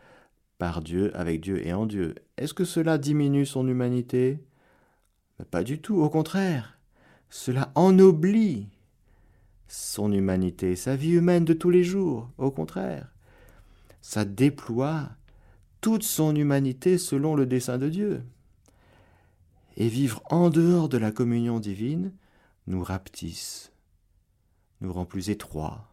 par 0.59 0.83
Dieu, 0.83 1.15
avec 1.17 1.41
Dieu 1.41 1.67
et 1.67 1.73
en 1.73 1.87
Dieu. 1.87 2.15
Est-ce 2.37 2.55
que 2.55 2.65
cela 2.65 2.99
diminue 2.99 3.47
son 3.47 3.67
humanité? 3.67 4.43
Pas 5.51 5.65
du 5.65 5.81
tout, 5.81 6.01
au 6.01 6.11
contraire. 6.11 6.79
Cela 7.31 7.73
ennoblit 7.75 8.69
son 9.69 10.13
humanité, 10.13 10.77
sa 10.77 10.97
vie 10.97 11.13
humaine 11.13 11.45
de 11.45 11.53
tous 11.53 11.71
les 11.71 11.85
jours, 11.85 12.31
au 12.39 12.51
contraire. 12.51 13.13
Ça 14.01 14.25
déploie 14.25 15.11
toute 15.81 16.03
son 16.03 16.35
humanité 16.35 16.99
selon 16.99 17.35
le 17.35 17.47
dessein 17.47 17.79
de 17.79 17.89
Dieu. 17.89 18.23
Et 19.77 19.89
vivre 19.89 20.23
en 20.31 20.51
dehors 20.51 20.89
de 20.89 20.99
la 20.99 21.13
communion 21.13 21.61
divine 21.61 22.13
nous 22.67 22.83
rapetisse, 22.83 23.73
nous 24.81 24.93
rend 24.93 25.07
plus 25.07 25.31
étroits, 25.31 25.89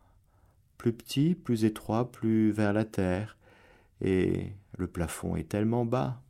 plus 0.77 0.93
petits, 0.93 1.35
plus 1.35 1.63
étroits, 1.65 2.11
plus 2.11 2.51
vers 2.51 2.73
la 2.73 2.85
terre, 2.85 3.37
et 4.01 4.53
le 4.77 4.87
plafond 4.87 5.35
est 5.35 5.49
tellement 5.49 5.85
bas. 5.85 6.21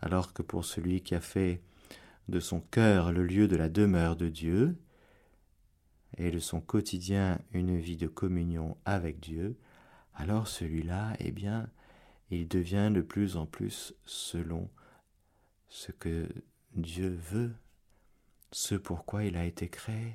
Alors 0.00 0.32
que 0.32 0.42
pour 0.42 0.64
celui 0.64 1.02
qui 1.02 1.14
a 1.14 1.20
fait 1.20 1.60
de 2.28 2.40
son 2.40 2.60
cœur 2.60 3.12
le 3.12 3.24
lieu 3.24 3.48
de 3.48 3.56
la 3.56 3.68
demeure 3.68 4.16
de 4.16 4.28
Dieu, 4.28 4.76
et 6.18 6.30
de 6.30 6.38
son 6.38 6.60
quotidien 6.60 7.38
une 7.52 7.78
vie 7.78 7.96
de 7.96 8.06
communion 8.06 8.76
avec 8.84 9.20
Dieu, 9.20 9.56
alors 10.16 10.48
celui-là, 10.48 11.14
eh 11.20 11.30
bien, 11.30 11.68
il 12.30 12.48
devient 12.48 12.90
de 12.92 13.02
plus 13.02 13.36
en 13.36 13.46
plus 13.46 13.94
selon 14.04 14.68
ce 15.68 15.92
que 15.92 16.28
Dieu 16.74 17.18
veut, 17.30 17.54
ce 18.52 18.74
pourquoi 18.74 19.24
il 19.24 19.36
a 19.36 19.44
été 19.44 19.68
créé 19.68 20.14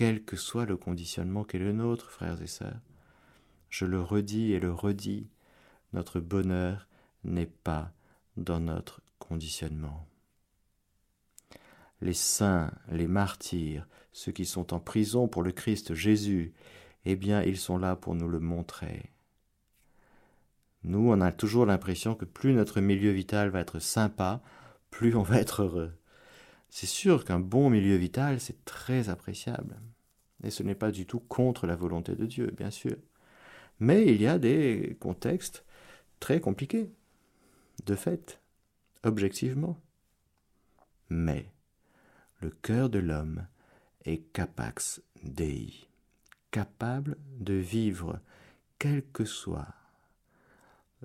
quel 0.00 0.24
que 0.24 0.36
soit 0.36 0.64
le 0.64 0.78
conditionnement 0.78 1.44
qu'est 1.44 1.58
le 1.58 1.72
nôtre, 1.72 2.10
frères 2.10 2.40
et 2.40 2.46
sœurs. 2.46 2.80
Je 3.68 3.84
le 3.84 4.00
redis 4.00 4.52
et 4.52 4.58
le 4.58 4.72
redis, 4.72 5.28
notre 5.92 6.20
bonheur 6.20 6.88
n'est 7.22 7.44
pas 7.44 7.92
dans 8.38 8.60
notre 8.60 9.02
conditionnement. 9.18 10.08
Les 12.00 12.14
saints, 12.14 12.72
les 12.90 13.08
martyrs, 13.08 13.86
ceux 14.14 14.32
qui 14.32 14.46
sont 14.46 14.72
en 14.72 14.80
prison 14.80 15.28
pour 15.28 15.42
le 15.42 15.52
Christ 15.52 15.92
Jésus, 15.92 16.54
eh 17.04 17.16
bien, 17.16 17.42
ils 17.42 17.58
sont 17.58 17.78
là 17.78 17.96
pour 17.96 18.14
nous 18.14 18.28
le 18.28 18.40
montrer. 18.40 19.10
Nous, 20.82 21.10
on 21.10 21.20
a 21.20 21.32
toujours 21.32 21.66
l'impression 21.66 22.14
que 22.14 22.24
plus 22.24 22.54
notre 22.54 22.80
milieu 22.80 23.10
vital 23.10 23.50
va 23.50 23.60
être 23.60 23.78
sympa, 23.78 24.42
plus 24.90 25.14
on 25.14 25.22
va 25.22 25.38
être 25.38 25.62
heureux. 25.62 25.92
C'est 26.70 26.86
sûr 26.86 27.24
qu'un 27.24 27.40
bon 27.40 27.68
milieu 27.68 27.96
vital, 27.96 28.40
c'est 28.40 28.64
très 28.64 29.08
appréciable. 29.08 29.80
Et 30.42 30.50
ce 30.50 30.62
n'est 30.62 30.74
pas 30.74 30.90
du 30.90 31.06
tout 31.06 31.20
contre 31.20 31.66
la 31.66 31.76
volonté 31.76 32.14
de 32.14 32.26
Dieu, 32.26 32.52
bien 32.56 32.70
sûr. 32.70 32.96
Mais 33.78 34.06
il 34.06 34.20
y 34.20 34.26
a 34.26 34.38
des 34.38 34.96
contextes 35.00 35.64
très 36.18 36.40
compliqués, 36.40 36.90
de 37.86 37.94
fait, 37.94 38.40
objectivement. 39.02 39.80
Mais 41.08 41.50
le 42.40 42.50
cœur 42.50 42.88
de 42.88 42.98
l'homme 42.98 43.46
est 44.04 44.32
capax 44.32 45.02
dei, 45.22 45.89
capable 46.50 47.16
de 47.38 47.54
vivre 47.54 48.20
quel 48.78 49.04
que 49.12 49.24
soit 49.24 49.68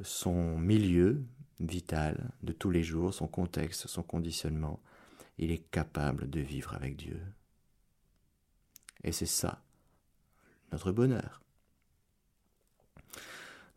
son 0.01 0.57
milieu 0.57 1.23
vital 1.59 2.31
de 2.43 2.51
tous 2.51 2.71
les 2.71 2.83
jours, 2.83 3.13
son 3.13 3.27
contexte, 3.27 3.87
son 3.87 4.03
conditionnement, 4.03 4.81
il 5.37 5.51
est 5.51 5.69
capable 5.71 6.29
de 6.29 6.39
vivre 6.39 6.73
avec 6.73 6.95
Dieu. 6.95 7.21
Et 9.03 9.11
c'est 9.11 9.25
ça, 9.25 9.61
notre 10.71 10.91
bonheur. 10.91 11.41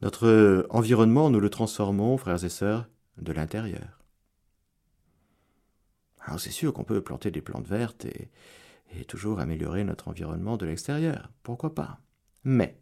Notre 0.01 0.67
environnement, 0.71 1.29
nous 1.29 1.41
le 1.41 1.51
transformons, 1.51 2.17
frères 2.19 2.45
et 2.45 2.49
sœurs, 2.49 2.89
de 3.17 3.33
l'intérieur. 3.33 3.99
Alors 6.21 6.41
c'est 6.41 6.51
sûr 6.51 6.73
qu'on 6.73 6.85
peut 6.85 7.03
planter 7.03 7.31
des 7.31 7.41
plantes 7.41 7.67
vertes 7.67 8.05
et, 8.05 8.29
et 8.97 9.05
toujours 9.05 9.41
améliorer 9.41 9.85
notre 9.85 10.09
environnement 10.09 10.57
de 10.57 10.67
l'extérieur. 10.67 11.31
Pourquoi 11.43 11.75
pas? 11.75 12.01
Mais 12.45 12.79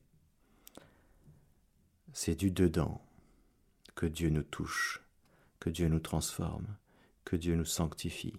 c'est 2.13 2.35
du 2.35 2.51
dedans 2.51 3.03
que 3.95 4.07
Dieu 4.07 4.31
nous 4.31 4.43
touche, 4.43 5.03
que 5.61 5.71
Dieu 5.71 5.89
nous 5.89 6.01
transforme, 6.01 6.67
que 7.25 7.37
Dieu 7.37 7.57
nous 7.57 7.65
sanctifie. 7.65 8.39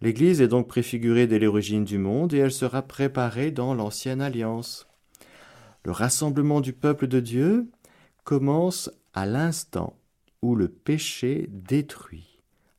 L'Église 0.00 0.40
est 0.40 0.48
donc 0.48 0.68
préfigurée 0.68 1.26
dès 1.26 1.38
l'origine 1.38 1.84
du 1.84 1.98
monde 1.98 2.34
et 2.34 2.38
elle 2.38 2.52
sera 2.52 2.82
préparée 2.82 3.50
dans 3.50 3.74
l'ancienne 3.74 4.20
alliance. 4.20 4.86
Le 5.84 5.92
rassemblement 5.92 6.60
du 6.60 6.72
peuple 6.72 7.06
de 7.06 7.20
Dieu 7.20 7.70
commence 8.24 8.90
à 9.12 9.26
l'instant 9.26 9.98
où 10.42 10.56
le 10.56 10.68
péché 10.68 11.48
détruit 11.50 12.33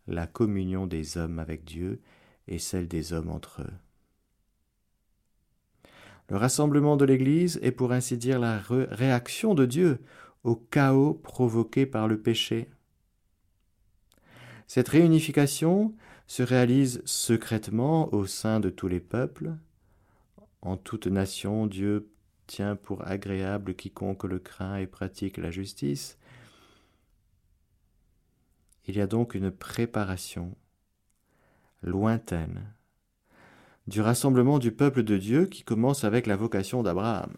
la 0.08 0.28
communion 0.28 0.88
des 0.88 1.18
hommes 1.18 1.40
avec 1.40 1.64
Dieu 1.64 2.02
et 2.48 2.60
celle 2.60 2.88
des 2.88 3.14
hommes 3.14 3.30
entre 3.30 3.62
eux. 3.62 3.74
Le 6.30 6.38
rassemblement 6.38 6.98
de 6.98 7.06
l'Église 7.06 7.60
est 7.62 7.72
pour 7.72 7.92
ainsi 7.92 8.18
dire 8.18 8.40
la 8.40 8.60
réaction 8.60 9.54
de 9.54 9.66
Dieu 9.66 10.00
au 10.44 10.56
chaos 10.56 11.14
provoqué 11.14 11.86
par 11.86 12.08
le 12.08 12.20
péché. 12.20 12.70
Cette 14.68 14.90
réunification 14.90 15.94
se 16.28 16.42
réalise 16.42 17.02
secrètement 17.06 18.12
au 18.14 18.26
sein 18.26 18.60
de 18.60 18.70
tous 18.70 18.88
les 18.88 19.00
peuples. 19.00 19.54
En 20.62 20.78
toute 20.78 21.06
nation, 21.06 21.68
Dieu 21.68 22.10
tient 22.48 22.76
pour 22.76 23.08
agréable 23.08 23.76
quiconque 23.76 24.24
le 24.24 24.40
craint 24.40 24.78
et 24.78 24.88
pratique 24.88 25.38
la 25.38 25.52
justice. 25.52 26.18
Il 28.88 28.96
y 28.96 29.02
a 29.02 29.08
donc 29.08 29.34
une 29.34 29.52
préparation 29.52 30.56
lointaine 31.82 32.62
du 33.88 34.02
rassemblement 34.02 34.60
du 34.60 34.72
peuple 34.72 35.04
de 35.04 35.18
Dieu 35.18 35.46
qui 35.46 35.64
commence 35.64 36.04
avec 36.04 36.28
la 36.28 36.36
vocation 36.36 36.84
d'Abraham. 36.84 37.32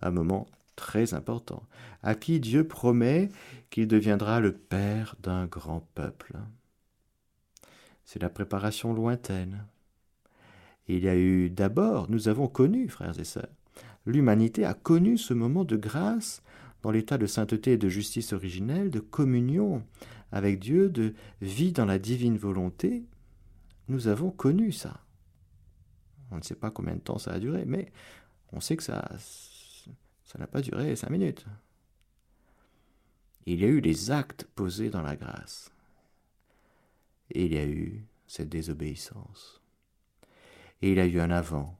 Un 0.00 0.10
moment 0.10 0.46
très 0.76 1.14
important, 1.14 1.62
à 2.02 2.14
qui 2.14 2.40
Dieu 2.40 2.66
promet 2.66 3.30
qu'il 3.70 3.88
deviendra 3.88 4.40
le 4.40 4.52
père 4.52 5.16
d'un 5.22 5.46
grand 5.46 5.86
peuple. 5.94 6.34
C'est 8.04 8.22
la 8.22 8.28
préparation 8.28 8.92
lointaine. 8.92 9.64
Il 10.86 11.04
y 11.04 11.08
a 11.08 11.16
eu 11.16 11.50
d'abord, 11.50 12.08
nous 12.10 12.28
avons 12.28 12.48
connu, 12.48 12.88
frères 12.88 13.18
et 13.18 13.24
sœurs, 13.24 13.48
l'humanité 14.06 14.64
a 14.64 14.72
connu 14.72 15.18
ce 15.18 15.34
moment 15.34 15.64
de 15.64 15.76
grâce 15.76 16.42
dans 16.82 16.90
l'état 16.90 17.18
de 17.18 17.26
sainteté 17.26 17.72
et 17.72 17.78
de 17.78 17.88
justice 17.88 18.32
originelle, 18.32 18.90
de 18.90 19.00
communion 19.00 19.84
avec 20.32 20.58
Dieu, 20.58 20.88
de 20.88 21.14
vie 21.40 21.72
dans 21.72 21.86
la 21.86 21.98
divine 21.98 22.36
volonté, 22.36 23.04
nous 23.88 24.08
avons 24.08 24.30
connu 24.30 24.72
ça. 24.72 25.04
On 26.30 26.36
ne 26.36 26.42
sait 26.42 26.54
pas 26.54 26.70
combien 26.70 26.94
de 26.94 27.00
temps 27.00 27.18
ça 27.18 27.32
a 27.32 27.38
duré, 27.38 27.64
mais 27.64 27.90
on 28.52 28.60
sait 28.60 28.76
que 28.76 28.82
ça 28.82 29.08
ça 30.28 30.38
n'a 30.38 30.46
pas 30.46 30.60
duré 30.60 30.94
cinq 30.94 31.08
minutes. 31.08 31.46
Il 33.46 33.60
y 33.60 33.64
a 33.64 33.68
eu 33.68 33.80
les 33.80 34.10
actes 34.10 34.44
posés 34.54 34.90
dans 34.90 35.00
la 35.00 35.16
grâce. 35.16 35.72
Et 37.30 37.46
il 37.46 37.54
y 37.54 37.56
a 37.56 37.64
eu 37.64 38.04
cette 38.26 38.50
désobéissance. 38.50 39.62
Et 40.82 40.92
il 40.92 40.98
y 40.98 41.00
a 41.00 41.06
eu 41.06 41.18
un 41.18 41.30
avant 41.30 41.78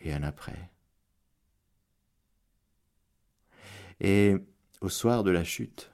et 0.00 0.14
un 0.14 0.22
après. 0.22 0.70
Et 4.00 4.36
au 4.80 4.88
soir 4.88 5.24
de 5.24 5.30
la 5.30 5.44
chute, 5.44 5.90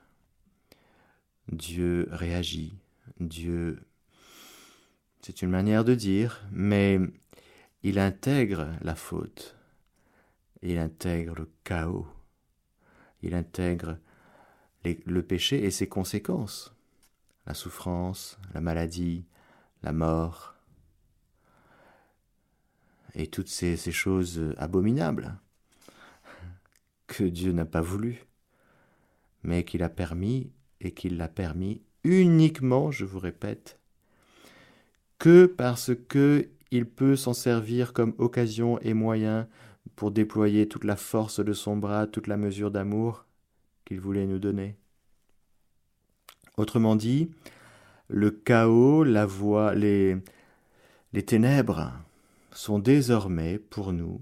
Dieu 1.48 2.09
réagit, 2.11 2.74
Dieu 3.18 3.85
c'est 5.22 5.42
une 5.42 5.51
manière 5.51 5.85
de 5.85 5.94
dire, 5.94 6.42
mais 6.51 6.98
il 7.83 7.98
intègre 7.98 8.70
la 8.81 8.94
faute, 8.94 9.57
il 10.62 10.79
intègre 10.79 11.35
le 11.35 11.51
chaos, 11.62 12.09
il 13.22 13.35
intègre 13.35 13.98
le 14.85 15.22
péché 15.22 15.62
et 15.62 15.70
ses 15.70 15.88
conséquences, 15.88 16.74
la 17.46 17.53
souffrance, 17.53 18.38
la 18.55 18.62
maladie, 18.62 19.27
la 19.83 19.92
mort, 19.92 20.55
et 23.14 23.27
toutes 23.27 23.48
ces, 23.48 23.77
choses 23.92 24.55
abominables 24.57 25.37
que 27.11 27.25
Dieu 27.25 27.51
n'a 27.51 27.64
pas 27.64 27.81
voulu, 27.81 28.25
mais 29.42 29.64
qu'il 29.64 29.83
a 29.83 29.88
permis 29.88 30.53
et 30.81 30.92
qu'il 30.92 31.16
l'a 31.16 31.29
permis 31.29 31.83
uniquement, 32.05 32.92
je 32.92 33.05
vous 33.05 33.18
répète, 33.18 33.81
que 35.18 35.46
parce 35.46 35.90
que 36.09 36.49
il 36.70 36.87
peut 36.87 37.16
s'en 37.16 37.35
servir 37.35 37.92
comme 37.92 38.14
occasion 38.18 38.79
et 38.79 38.94
moyen 38.94 39.49
pour 39.96 40.12
déployer 40.12 40.68
toute 40.68 40.85
la 40.85 40.94
force 40.94 41.44
de 41.44 41.53
son 41.53 41.77
bras, 41.77 42.07
toute 42.07 42.29
la 42.29 42.37
mesure 42.37 42.70
d'amour 42.70 43.27
qu'il 43.85 43.99
voulait 43.99 44.27
nous 44.27 44.38
donner. 44.38 44.77
Autrement 46.57 46.94
dit, 46.94 47.29
le 48.07 48.31
chaos, 48.31 49.03
la 49.03 49.27
voie, 49.27 49.75
les, 49.75 50.16
les 51.12 51.25
ténèbres 51.25 51.92
sont 52.53 52.79
désormais 52.79 53.59
pour 53.59 53.92
nous 53.92 54.20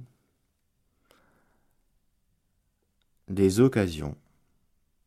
des 3.28 3.60
occasions 3.60 4.16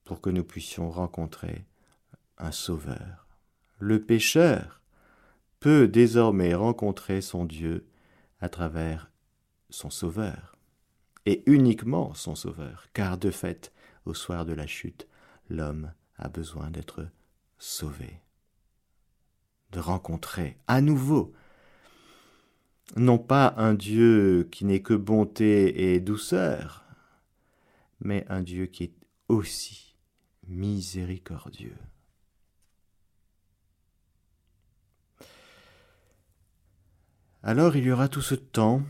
pour 0.04 0.22
que 0.22 0.30
nous 0.30 0.44
puissions 0.44 0.90
rencontrer 0.90 1.66
un 2.38 2.52
sauveur. 2.52 3.28
Le 3.80 4.02
pécheur 4.02 4.82
peut 5.60 5.88
désormais 5.88 6.54
rencontrer 6.54 7.22
son 7.22 7.46
Dieu 7.46 7.88
à 8.40 8.50
travers 8.50 9.12
son 9.70 9.90
Sauveur, 9.90 10.58
et 11.26 11.44
uniquement 11.46 12.14
son 12.14 12.36
Sauveur, 12.36 12.88
car 12.94 13.18
de 13.18 13.32
fait, 13.32 13.72
au 14.06 14.14
soir 14.14 14.46
de 14.46 14.54
la 14.54 14.68
chute, 14.68 15.08
l'homme 15.50 15.94
a 16.18 16.28
besoin 16.28 16.72
d'être 16.72 17.08
sauvé, 17.58 18.20
de 19.72 19.80
rencontrer 19.80 20.58
à 20.68 20.82
nouveau 20.82 21.34
non 22.98 23.18
pas 23.18 23.54
un 23.58 23.74
Dieu 23.74 24.50
qui 24.52 24.66
n'est 24.66 24.82
que 24.82 24.94
bonté 24.94 25.94
et 25.94 26.00
douceur, 26.00 26.84
mais 28.02 28.26
un 28.30 28.42
Dieu 28.42 28.66
qui 28.66 28.84
est 28.84 28.94
aussi 29.28 29.96
miséricordieux. 30.48 31.78
Alors 37.44 37.76
il 37.76 37.86
y 37.86 37.92
aura 37.92 38.08
tout 38.08 38.22
ce 38.22 38.36
temps 38.36 38.84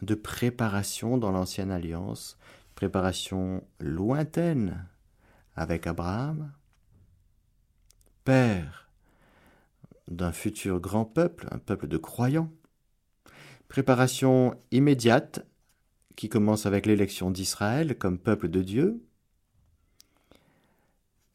de 0.00 0.14
préparation 0.14 1.18
dans 1.18 1.30
l'ancienne 1.30 1.70
alliance, 1.70 2.38
préparation 2.74 3.62
lointaine 3.78 4.86
avec 5.54 5.86
Abraham, 5.86 6.52
père 8.24 8.90
d'un 10.08 10.32
futur 10.32 10.80
grand 10.80 11.04
peuple, 11.04 11.46
un 11.50 11.58
peuple 11.58 11.88
de 11.88 11.98
croyants, 11.98 12.50
préparation 13.68 14.58
immédiate 14.70 15.46
qui 16.16 16.28
commence 16.28 16.66
avec 16.66 16.86
l'élection 16.86 17.30
d'Israël 17.30 17.96
comme 17.96 18.18
peuple 18.18 18.48
de 18.48 18.62
Dieu. 18.62 19.02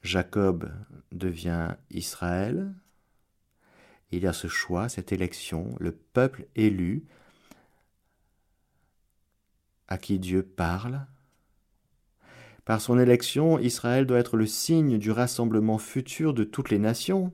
Jacob 0.03 0.71
devient 1.11 1.75
Israël, 1.89 2.73
il 4.11 4.23
y 4.23 4.27
a 4.27 4.33
ce 4.33 4.47
choix, 4.47 4.87
cette 4.87 5.11
élection, 5.11 5.75
le 5.79 5.91
peuple 5.91 6.47
élu 6.55 7.05
à 9.87 9.97
qui 9.97 10.19
Dieu 10.19 10.43
parle. 10.43 11.05
Par 12.65 12.81
son 12.81 12.97
élection, 12.99 13.59
Israël 13.59 14.05
doit 14.05 14.19
être 14.19 14.37
le 14.37 14.47
signe 14.47 14.97
du 14.97 15.11
rassemblement 15.11 15.77
futur 15.77 16.33
de 16.33 16.43
toutes 16.43 16.69
les 16.69 16.79
nations. 16.79 17.33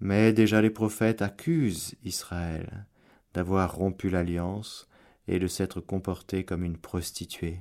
Mais 0.00 0.32
déjà 0.32 0.60
les 0.60 0.70
prophètes 0.70 1.22
accusent 1.22 1.94
Israël 2.04 2.86
d'avoir 3.34 3.74
rompu 3.74 4.08
l'alliance 4.08 4.88
et 5.26 5.38
de 5.38 5.46
s'être 5.46 5.80
comporté 5.80 6.44
comme 6.44 6.64
une 6.64 6.78
prostituée. 6.78 7.60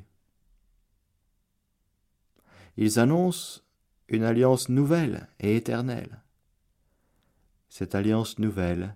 Ils 2.78 3.00
annoncent 3.00 3.62
une 4.08 4.24
alliance 4.24 4.70
nouvelle 4.70 5.28
et 5.40 5.56
éternelle. 5.56 6.22
Cette 7.70 7.96
alliance 7.96 8.38
nouvelle, 8.40 8.96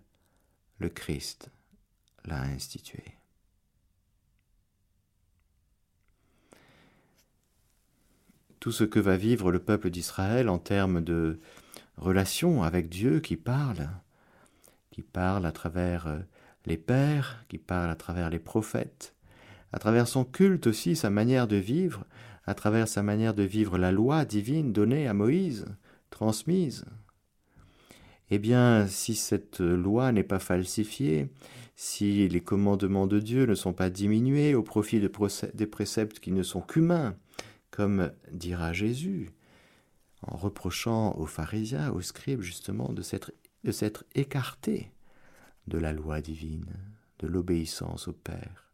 le 0.78 0.90
Christ 0.90 1.50
l'a 2.26 2.42
instituée. 2.42 3.18
Tout 8.60 8.72
ce 8.72 8.84
que 8.84 9.00
va 9.00 9.18
vivre 9.18 9.52
le 9.52 9.60
peuple 9.60 9.90
d'Israël 9.90 10.50
en 10.50 10.60
termes 10.60 11.02
de 11.02 11.40
relation 11.96 12.64
avec 12.64 12.90
Dieu 12.90 13.20
qui 13.20 13.38
parle, 13.38 13.90
qui 14.92 15.02
parle 15.02 15.46
à 15.46 15.52
travers 15.52 16.08
euh, 16.08 16.20
les 16.68 16.78
pères, 16.78 17.46
qui 17.48 17.58
parle 17.58 17.90
à 17.90 17.96
travers 17.96 18.30
les 18.30 18.40
prophètes, 18.40 19.16
à 19.72 19.80
travers 19.80 20.08
son 20.08 20.26
culte 20.26 20.68
aussi, 20.68 20.96
sa 20.98 21.10
manière 21.10 21.48
de 21.48 21.56
vivre, 21.56 22.06
à 22.46 22.54
travers 22.54 22.90
sa 22.90 23.04
manière 23.04 23.34
de 23.34 23.44
vivre 23.44 23.78
la 23.78 23.92
loi 23.92 24.26
divine 24.26 24.74
donnée 24.74 25.08
à 25.08 25.14
Moïse, 25.14 25.66
transmise. 26.10 26.86
Eh 28.30 28.38
bien, 28.38 28.86
si 28.88 29.16
cette 29.16 29.62
loi 29.62 30.12
n'est 30.12 30.24
pas 30.24 30.40
falsifiée, 30.40 31.30
si 31.78 32.28
les 32.28 32.42
commandements 32.42 33.08
de 33.08 33.20
Dieu 33.20 33.46
ne 33.46 33.56
sont 33.56 33.74
pas 33.74 33.90
diminués 33.90 34.54
au 34.54 34.64
profit 34.64 35.00
de 35.00 35.10
des 35.54 35.68
préceptes 35.68 36.20
qui 36.20 36.32
ne 36.32 36.44
sont 36.44 36.62
qu'humains, 36.62 37.16
comme 37.72 38.12
dira 38.32 38.74
Jésus, 38.74 39.30
en 40.22 40.36
reprochant 40.36 41.16
aux 41.16 41.28
pharisiens, 41.28 41.92
aux 41.92 42.02
scribes 42.02 42.42
justement 42.42 42.92
de 42.92 43.02
s'être 43.72 44.04
écartés 44.16 44.92
de 45.68 45.78
la 45.78 45.94
loi 45.94 46.22
divine, 46.22 46.74
de 47.20 47.28
l'obéissance 47.28 48.08
au 48.08 48.14
Père. 48.14 48.72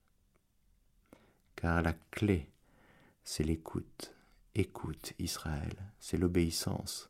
Car 1.56 1.82
la 1.82 1.94
clé, 2.12 2.50
c'est 3.24 3.44
l'écoute. 3.44 4.14
Écoute 4.56 5.14
Israël, 5.18 5.76
c'est 6.00 6.18
l'obéissance 6.18 7.10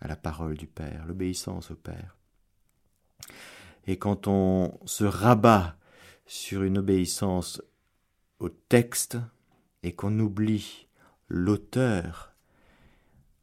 à 0.00 0.08
la 0.08 0.16
parole 0.16 0.56
du 0.56 0.66
Père, 0.66 1.06
l'obéissance 1.06 1.70
au 1.70 1.76
Père. 1.76 2.16
Et 3.86 3.98
quand 3.98 4.26
on 4.26 4.78
se 4.84 5.04
rabat 5.04 5.76
sur 6.26 6.62
une 6.62 6.78
obéissance 6.78 7.62
au 8.38 8.48
texte 8.48 9.16
et 9.82 9.94
qu'on 9.94 10.18
oublie 10.18 10.86
l'auteur 11.28 12.34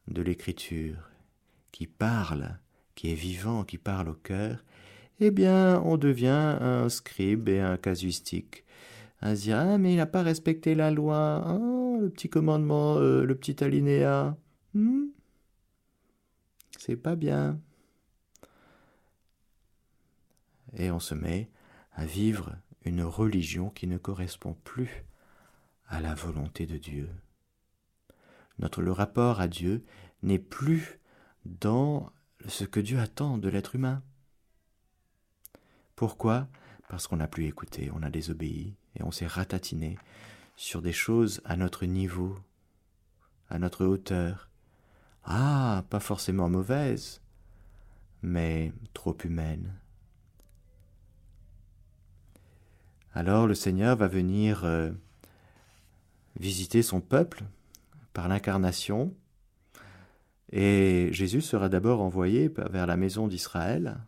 de 0.07 0.21
l'écriture 0.21 1.09
qui 1.71 1.87
parle, 1.87 2.59
qui 2.95 3.11
est 3.11 3.15
vivant, 3.15 3.63
qui 3.63 3.77
parle 3.77 4.09
au 4.09 4.13
cœur, 4.13 4.63
eh 5.19 5.31
bien, 5.31 5.81
on 5.85 5.97
devient 5.97 6.57
un 6.61 6.89
scribe 6.89 7.49
et 7.49 7.59
un 7.59 7.77
casuistique. 7.77 8.63
À 9.21 9.35
se 9.35 9.41
dire, 9.41 9.57
ah, 9.57 9.77
mais 9.77 9.93
il 9.93 9.97
n'a 9.97 10.05
pas 10.05 10.23
respecté 10.23 10.75
la 10.75 10.91
loi, 10.91 11.43
ah, 11.45 11.97
le 11.99 12.09
petit 12.09 12.29
commandement, 12.29 12.97
euh, 12.97 13.25
le 13.25 13.35
petit 13.35 13.61
alinéa. 13.63 14.37
Hmm? 14.73 15.07
C'est 16.77 16.95
pas 16.95 17.15
bien. 17.15 17.59
Et 20.77 20.91
on 20.91 20.99
se 20.99 21.15
met 21.15 21.49
à 21.93 22.05
vivre 22.05 22.55
une 22.85 23.03
religion 23.03 23.69
qui 23.69 23.87
ne 23.87 23.97
correspond 23.97 24.55
plus 24.63 25.03
à 25.87 25.99
la 25.99 26.13
volonté 26.13 26.65
de 26.65 26.77
Dieu. 26.77 27.09
Notre 28.59 28.81
le 28.81 28.91
rapport 28.91 29.41
à 29.41 29.47
Dieu 29.47 29.83
n'est 30.21 30.39
plus 30.39 30.99
dans 31.45 32.11
ce 32.47 32.63
que 32.63 32.79
Dieu 32.79 32.99
attend 32.99 33.37
de 33.37 33.49
l'être 33.49 33.75
humain. 33.75 34.01
Pourquoi? 35.99 36.47
Parce 36.87 37.07
qu'on 37.07 37.17
n'a 37.17 37.27
plus 37.27 37.45
écouté, 37.45 37.91
on 37.93 38.03
a 38.03 38.09
désobéi 38.09 38.73
et 38.95 39.03
on 39.03 39.11
s'est 39.11 39.27
ratatiné 39.27 39.97
sur 40.55 40.81
des 40.81 40.93
choses 40.93 41.41
à 41.43 41.57
notre 41.57 41.85
niveau, 41.85 42.37
à 43.49 43.59
notre 43.59 43.83
hauteur. 43.85 44.49
Ah, 45.25 45.83
pas 45.89 45.99
forcément 45.99 46.47
mauvaises, 46.47 47.21
mais 48.21 48.71
trop 48.93 49.17
humaines. 49.25 49.77
Alors 53.13 53.45
le 53.45 53.53
Seigneur 53.53 53.97
va 53.97 54.07
venir 54.07 54.63
euh, 54.63 54.91
visiter 56.39 56.81
son 56.81 57.01
peuple 57.01 57.43
par 58.13 58.29
l'incarnation, 58.29 59.13
et 60.53 61.09
Jésus 61.11 61.41
sera 61.41 61.67
d'abord 61.67 61.99
envoyé 61.99 62.47
vers 62.47 62.87
la 62.87 62.95
maison 62.95 63.27
d'Israël, 63.27 63.99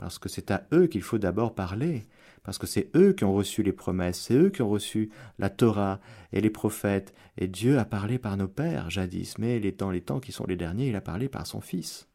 parce 0.00 0.18
que 0.18 0.30
c'est 0.30 0.50
à 0.50 0.66
eux 0.72 0.86
qu'il 0.86 1.02
faut 1.02 1.18
d'abord 1.18 1.54
parler, 1.54 2.06
parce 2.42 2.56
que 2.56 2.66
c'est 2.66 2.90
eux 2.96 3.12
qui 3.12 3.24
ont 3.24 3.34
reçu 3.34 3.62
les 3.62 3.74
promesses, 3.74 4.18
c'est 4.18 4.34
eux 4.34 4.48
qui 4.48 4.62
ont 4.62 4.70
reçu 4.70 5.10
la 5.38 5.50
Torah 5.50 6.00
et 6.32 6.40
les 6.40 6.48
prophètes, 6.48 7.12
et 7.36 7.48
Dieu 7.48 7.78
a 7.78 7.84
parlé 7.84 8.18
par 8.18 8.38
nos 8.38 8.48
pères 8.48 8.88
jadis, 8.88 9.36
mais 9.36 9.60
dans 9.72 9.90
les 9.90 10.00
temps 10.00 10.18
qui 10.18 10.32
sont 10.32 10.46
les 10.46 10.56
derniers, 10.56 10.88
il 10.88 10.96
a 10.96 11.02
parlé 11.02 11.28
par 11.28 11.46
son 11.46 11.60
Fils. 11.60 12.08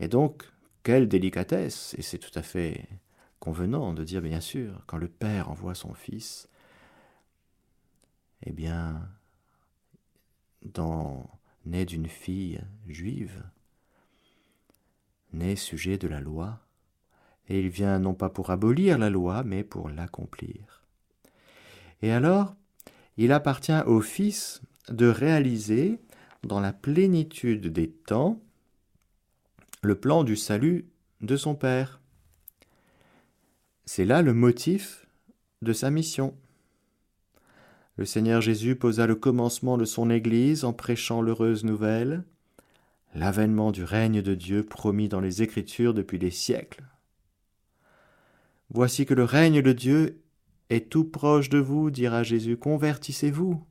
Et 0.00 0.08
donc, 0.08 0.42
quelle 0.82 1.06
délicatesse, 1.06 1.94
et 1.96 2.02
c'est 2.02 2.18
tout 2.18 2.36
à 2.36 2.42
fait 2.42 2.88
convenant 3.38 3.94
de 3.94 4.02
dire 4.02 4.20
bien 4.20 4.40
sûr, 4.40 4.82
quand 4.88 4.98
le 4.98 5.08
Père 5.08 5.48
envoie 5.48 5.76
son 5.76 5.94
Fils, 5.94 6.48
eh 8.42 8.52
bien, 8.52 9.08
dans 10.64 11.30
né 11.66 11.84
d'une 11.84 12.08
fille 12.08 12.60
juive, 12.88 13.44
né 15.34 15.56
sujet 15.56 15.98
de 15.98 16.08
la 16.08 16.20
loi, 16.20 16.60
et 17.48 17.60
il 17.60 17.68
vient 17.68 17.98
non 17.98 18.14
pas 18.14 18.30
pour 18.30 18.50
abolir 18.50 18.98
la 18.98 19.10
loi, 19.10 19.42
mais 19.44 19.64
pour 19.64 19.88
l'accomplir. 19.90 20.82
Et 22.02 22.10
alors, 22.10 22.54
il 23.16 23.32
appartient 23.32 23.82
au 23.86 24.00
Fils 24.00 24.62
de 24.88 25.06
réaliser, 25.06 26.00
dans 26.42 26.60
la 26.60 26.72
plénitude 26.72 27.68
des 27.68 27.90
temps, 27.90 28.40
le 29.82 29.94
plan 29.94 30.24
du 30.24 30.36
salut 30.36 30.86
de 31.20 31.36
son 31.36 31.54
Père. 31.54 32.00
C'est 33.86 34.04
là 34.04 34.22
le 34.22 34.34
motif 34.34 35.06
de 35.62 35.72
sa 35.72 35.90
mission. 35.90 36.34
Le 37.96 38.04
Seigneur 38.04 38.40
Jésus 38.40 38.76
posa 38.76 39.06
le 39.06 39.14
commencement 39.14 39.78
de 39.78 39.84
son 39.84 40.10
Église 40.10 40.64
en 40.64 40.72
prêchant 40.72 41.22
l'heureuse 41.22 41.64
nouvelle, 41.64 42.24
l'avènement 43.14 43.70
du 43.70 43.84
règne 43.84 44.22
de 44.22 44.34
Dieu 44.34 44.64
promis 44.64 45.08
dans 45.08 45.20
les 45.20 45.42
Écritures 45.42 45.94
depuis 45.94 46.18
des 46.18 46.30
siècles. 46.30 46.84
Voici 48.70 49.06
que 49.06 49.14
le 49.14 49.24
règne 49.24 49.62
de 49.62 49.72
Dieu 49.72 50.22
est 50.68 50.90
tout 50.90 51.04
proche 51.04 51.48
de 51.48 51.58
vous, 51.58 51.90
dira 51.90 52.22
Jésus, 52.22 52.56
convertissez-vous. 52.56 53.64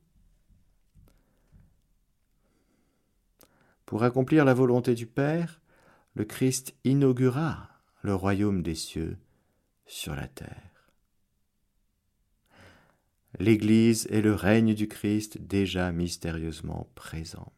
Pour 3.84 4.02
accomplir 4.02 4.44
la 4.44 4.54
volonté 4.54 4.94
du 4.94 5.06
Père, 5.06 5.60
le 6.14 6.24
Christ 6.24 6.74
inaugura 6.84 7.68
le 8.02 8.14
royaume 8.14 8.62
des 8.62 8.74
cieux 8.74 9.18
sur 9.86 10.14
la 10.14 10.26
terre. 10.26 10.90
L'Église 13.38 14.06
est 14.10 14.22
le 14.22 14.34
règne 14.34 14.74
du 14.74 14.88
Christ 14.88 15.38
déjà 15.38 15.90
mystérieusement 15.92 16.88
présent. 16.94 17.52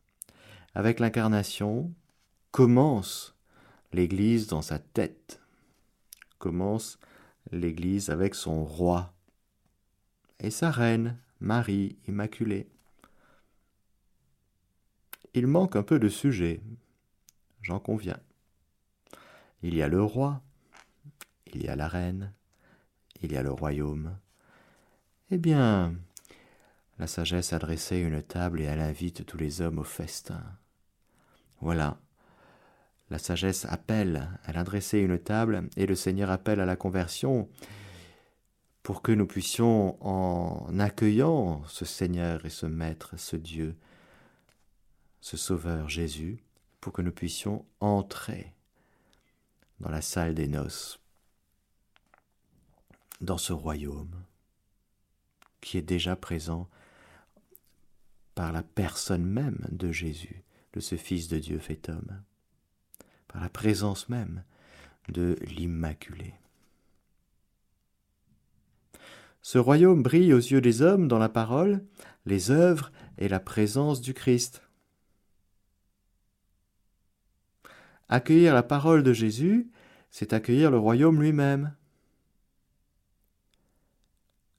Avec 0.77 1.01
l'incarnation, 1.01 1.91
commence 2.51 3.35
l'Église 3.95 4.47
dans 4.47 4.61
sa 4.61 4.79
tête, 4.79 5.41
commence 6.39 6.99
l'Église 7.51 8.11
avec 8.11 8.35
son 8.35 8.63
roi 8.63 9.15
et 10.39 10.51
sa 10.51 10.71
reine, 10.71 11.17
Marie 11.41 11.97
Immaculée. 12.09 12.69
Il 15.33 15.47
manque 15.47 15.77
un 15.77 15.83
peu 15.83 15.99
de 15.99 16.11
sujet, 16.11 16.61
j'en 17.63 17.81
conviens. 17.81 18.21
Il 19.63 19.75
y 19.75 19.81
a 19.81 19.89
le 19.89 20.03
roi, 20.03 20.43
il 21.55 21.65
y 21.65 21.69
a 21.69 21.77
la 21.77 21.89
reine, 21.89 22.35
il 23.23 23.33
y 23.33 23.39
a 23.39 23.43
le 23.43 23.51
royaume. 23.51 24.19
Eh 25.31 25.39
bien, 25.39 25.95
la 26.99 27.07
sagesse 27.07 27.55
a 27.55 27.59
dressé 27.59 27.97
une 27.97 28.23
table 28.23 28.61
et 28.61 28.65
elle 28.65 28.81
invite 28.81 29.25
tous 29.25 29.39
les 29.39 29.63
hommes 29.63 29.79
au 29.79 29.85
festin. 29.85 30.45
Voilà. 31.61 31.99
La 33.09 33.19
sagesse 33.19 33.67
appelle, 33.67 34.29
elle 34.47 34.59
a 34.59 34.65
dressé 34.65 34.99
une 34.99 35.19
table 35.19 35.69
et 35.77 35.87
le 35.87 35.95
Seigneur 35.95 36.31
appelle 36.31 36.61
à 36.61 36.67
la 36.67 36.77
conversion 36.77 37.49
pour 38.83 39.03
que 39.03 39.13
nous 39.13 39.27
puissions, 39.27 39.97
en 40.05 40.79
accueillant 40.79 41.65
ce 41.67 41.85
Seigneur 41.85 42.45
et 42.47 42.51
ce 42.51 42.67
Maître, 42.67 43.17
ce 43.17 43.37
Dieu, 43.37 43.77
ce 45.21 45.37
Sauveur 45.37 45.89
Jésus, 45.89 46.39
pour 46.81 46.93
que 46.93 47.03
nous 47.03 47.13
puissions 47.13 47.65
entrer 47.81 48.55
dans 49.81 49.91
la 49.91 50.03
salle 50.03 50.35
des 50.35 50.47
noces, 50.47 51.01
dans 53.21 53.39
ce 53.39 53.53
royaume 53.53 54.23
qui 55.61 55.79
est 55.79 55.83
déjà 55.83 56.15
présent 56.15 56.69
par 58.37 58.53
la 58.53 58.63
personne 58.63 59.25
même 59.25 59.67
de 59.71 59.91
Jésus 59.91 60.45
de 60.77 60.81
ce 60.81 60.97
Fils 60.97 61.29
de 61.29 61.39
Dieu 61.39 61.59
fait 61.59 61.89
homme, 61.89 62.21
par 63.29 63.41
la 63.41 63.49
présence 63.49 64.11
même 64.11 64.45
de 65.09 65.39
l'Immaculé. 65.41 66.35
Ce 69.41 69.57
royaume 69.57 70.03
brille 70.03 70.35
aux 70.35 70.39
yeux 70.39 70.61
des 70.61 70.83
hommes 70.83 71.09
dans 71.09 71.19
la 71.19 71.31
parole, 71.31 71.83
les 72.27 72.51
œuvres 72.51 72.93
et 73.17 73.27
la 73.27 73.41
présence 73.41 74.03
du 74.03 74.13
Christ. 74.13 74.61
Accueillir 78.11 78.53
la 78.53 78.63
parole 78.63 79.03
de 79.03 79.15
Jésus, 79.15 79.71
c'est 80.11 80.35
accueillir 80.35 80.71
le 80.71 80.79
royaume 80.79 81.23
lui-même. 81.23 81.75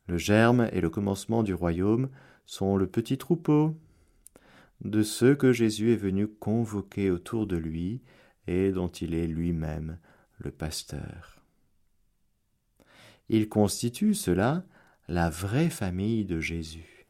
Le 0.08 0.18
germe 0.18 0.68
et 0.72 0.82
le 0.82 0.90
commencement 0.90 1.44
du 1.44 1.54
royaume 1.54 2.10
sont 2.48 2.76
le 2.76 2.88
petit 2.88 3.20
troupeau, 3.20 3.78
de 4.82 5.02
ceux 5.02 5.36
que 5.36 5.52
Jésus 5.52 5.94
est 5.94 5.98
venu 5.98 6.28
convoquer 6.28 7.10
autour 7.10 7.48
de 7.48 7.58
lui 7.58 8.02
et 8.48 8.72
dont 8.72 8.88
il 8.88 9.14
est 9.14 9.28
lui-même 9.28 9.98
le 10.40 10.52
pasteur. 10.52 11.42
ils 13.30 13.50
constituent 13.50 14.14
cela 14.14 14.64
la 15.08 15.30
vraie 15.30 15.70
famille 15.70 16.26
de 16.26 16.40
Jésus. 16.40 17.08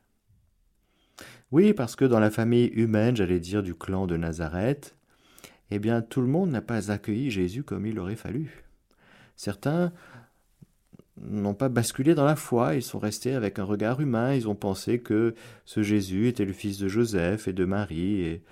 Oui, 1.51 1.73
parce 1.73 1.95
que 1.95 2.05
dans 2.05 2.19
la 2.19 2.31
famille 2.31 2.67
humaine, 2.67 3.15
j'allais 3.15 3.39
dire 3.39 3.63
du 3.63 3.75
clan 3.75 4.07
de 4.07 4.17
Nazareth, 4.17 4.95
eh 5.71 5.79
bien 5.79 6.01
tout 6.01 6.21
le 6.21 6.27
monde 6.27 6.49
n'a 6.49 6.61
pas 6.61 6.91
accueilli 6.91 7.31
Jésus 7.31 7.63
comme 7.63 7.85
il 7.85 7.99
aurait 7.99 8.15
fallu. 8.15 8.63
Certains 9.35 9.93
n'ont 11.21 11.53
pas 11.53 11.69
basculé 11.69 12.15
dans 12.15 12.25
la 12.25 12.35
foi, 12.35 12.75
ils 12.75 12.83
sont 12.83 12.99
restés 12.99 13.33
avec 13.33 13.59
un 13.59 13.63
regard 13.63 14.01
humain, 14.01 14.33
ils 14.33 14.47
ont 14.47 14.55
pensé 14.55 14.99
que 14.99 15.35
ce 15.65 15.83
Jésus 15.83 16.27
était 16.27 16.45
le 16.45 16.53
fils 16.53 16.77
de 16.77 16.87
Joseph 16.87 17.47
et 17.47 17.53
de 17.53 17.65
Marie, 17.65 18.21
et 18.21 18.43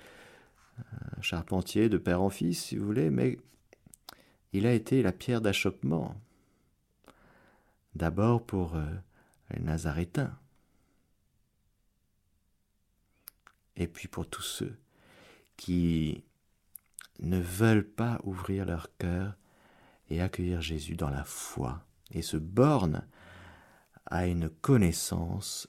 charpentier 1.20 1.88
de 1.88 1.98
père 1.98 2.22
en 2.22 2.30
fils, 2.30 2.64
si 2.64 2.76
vous 2.76 2.86
voulez, 2.86 3.10
mais 3.10 3.38
il 4.52 4.66
a 4.66 4.72
été 4.72 5.02
la 5.02 5.12
pierre 5.12 5.40
d'achoppement. 5.40 6.14
D'abord 7.94 8.44
pour 8.44 8.76
euh, 8.76 8.84
les 9.54 9.62
Nazarétains, 9.62 10.36
et 13.76 13.86
puis 13.86 14.08
pour 14.08 14.26
tous 14.26 14.42
ceux 14.42 14.76
qui 15.56 16.24
ne 17.20 17.40
veulent 17.40 17.88
pas 17.88 18.20
ouvrir 18.24 18.66
leur 18.66 18.94
cœur 18.98 19.34
et 20.10 20.20
accueillir 20.20 20.60
Jésus 20.60 20.96
dans 20.96 21.10
la 21.10 21.24
foi 21.24 21.82
et 22.10 22.22
se 22.22 22.36
bornent 22.36 23.06
à 24.06 24.26
une 24.26 24.48
connaissance 24.48 25.68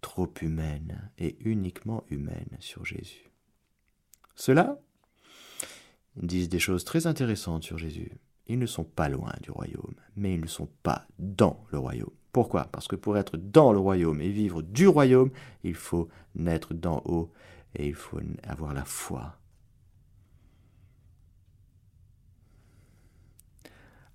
trop 0.00 0.32
humaine 0.40 1.10
et 1.18 1.36
uniquement 1.40 2.04
humaine 2.10 2.56
sur 2.60 2.84
Jésus. 2.84 3.30
Ceux-là 4.34 4.78
disent 6.16 6.48
des 6.48 6.58
choses 6.58 6.84
très 6.84 7.06
intéressantes 7.06 7.64
sur 7.64 7.78
Jésus. 7.78 8.12
Ils 8.46 8.58
ne 8.58 8.66
sont 8.66 8.84
pas 8.84 9.08
loin 9.08 9.32
du 9.42 9.50
royaume, 9.50 9.94
mais 10.16 10.34
ils 10.34 10.40
ne 10.40 10.46
sont 10.46 10.68
pas 10.82 11.06
dans 11.18 11.64
le 11.70 11.78
royaume. 11.78 12.10
Pourquoi? 12.32 12.64
Parce 12.64 12.88
que 12.88 12.96
pour 12.96 13.16
être 13.16 13.36
dans 13.36 13.72
le 13.72 13.78
royaume 13.78 14.20
et 14.20 14.30
vivre 14.30 14.62
du 14.62 14.86
royaume, 14.86 15.30
il 15.62 15.74
faut 15.74 16.08
naître 16.34 16.74
d'en 16.74 17.02
haut 17.04 17.32
et 17.74 17.86
il 17.88 17.94
faut 17.94 18.20
avoir 18.42 18.74
la 18.74 18.84
foi 18.84 19.36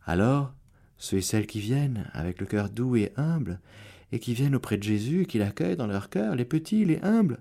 Alors, 0.08 0.54
ceux 0.98 1.18
et 1.18 1.22
celles 1.22 1.48
qui 1.48 1.60
viennent 1.60 2.10
avec 2.14 2.40
le 2.40 2.46
cœur 2.46 2.70
doux 2.70 2.96
et 2.96 3.12
humble, 3.18 3.60
et 4.12 4.20
qui 4.20 4.34
viennent 4.34 4.56
auprès 4.56 4.78
de 4.78 4.84
Jésus, 4.84 5.26
qui 5.28 5.38
l'accueillent 5.38 5.76
dans 5.76 5.88
leur 5.88 6.10
cœur, 6.10 6.36
les 6.36 6.46
petits, 6.46 6.86
les 6.86 7.00
humbles, 7.02 7.40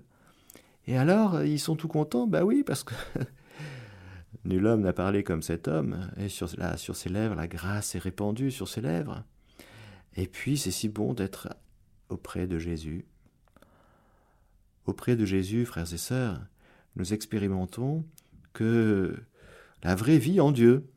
et 0.87 0.97
alors 0.97 1.43
ils 1.43 1.59
sont 1.59 1.75
tout 1.75 1.87
contents, 1.87 2.27
bah 2.27 2.43
oui, 2.43 2.63
parce 2.63 2.83
que 2.83 2.93
nul 4.45 4.65
homme 4.65 4.81
n'a 4.81 4.93
parlé 4.93 5.23
comme 5.23 5.41
cet 5.41 5.67
homme, 5.67 6.09
et 6.17 6.29
sur, 6.29 6.49
sur 6.77 6.95
ses 6.95 7.09
lèvres, 7.09 7.35
la 7.35 7.47
grâce 7.47 7.95
est 7.95 7.99
répandue 7.99 8.51
sur 8.51 8.67
ses 8.67 8.81
lèvres. 8.81 9.23
Et 10.15 10.27
puis 10.27 10.57
c'est 10.57 10.71
si 10.71 10.89
bon 10.89 11.13
d'être 11.13 11.49
auprès 12.09 12.47
de 12.47 12.59
Jésus. 12.59 13.05
Auprès 14.85 15.15
de 15.15 15.25
Jésus, 15.25 15.65
frères 15.65 15.91
et 15.91 15.97
sœurs, 15.97 16.39
nous 16.95 17.13
expérimentons 17.13 18.05
que 18.53 19.17
la 19.83 19.95
vraie 19.95 20.19
vie 20.19 20.39
en 20.39 20.51
Dieu, 20.51 20.87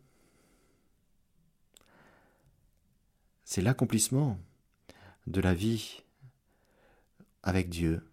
c'est 3.49 3.63
l'accomplissement 3.63 4.39
de 5.27 5.41
la 5.41 5.55
vie 5.55 6.03
avec 7.43 7.71
Dieu. 7.71 8.07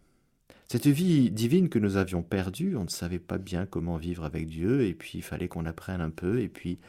Cette 0.70 0.88
vie 0.88 1.30
divine 1.30 1.68
que 1.68 1.78
nous 1.78 1.98
avions 1.98 2.24
perdue, 2.24 2.78
on 2.78 2.86
ne 2.86 2.90
savait 2.90 3.20
pas 3.20 3.38
bien 3.38 3.66
comment 3.66 3.98
vivre 3.98 4.24
avec 4.24 4.48
Dieu, 4.48 4.86
et 4.86 4.94
puis 4.94 5.18
il 5.18 5.24
fallait 5.24 5.50
qu'on 5.50 5.66
apprenne 5.66 6.00
un 6.00 6.10
peu, 6.10 6.40
et 6.40 6.48
puis 6.48 6.80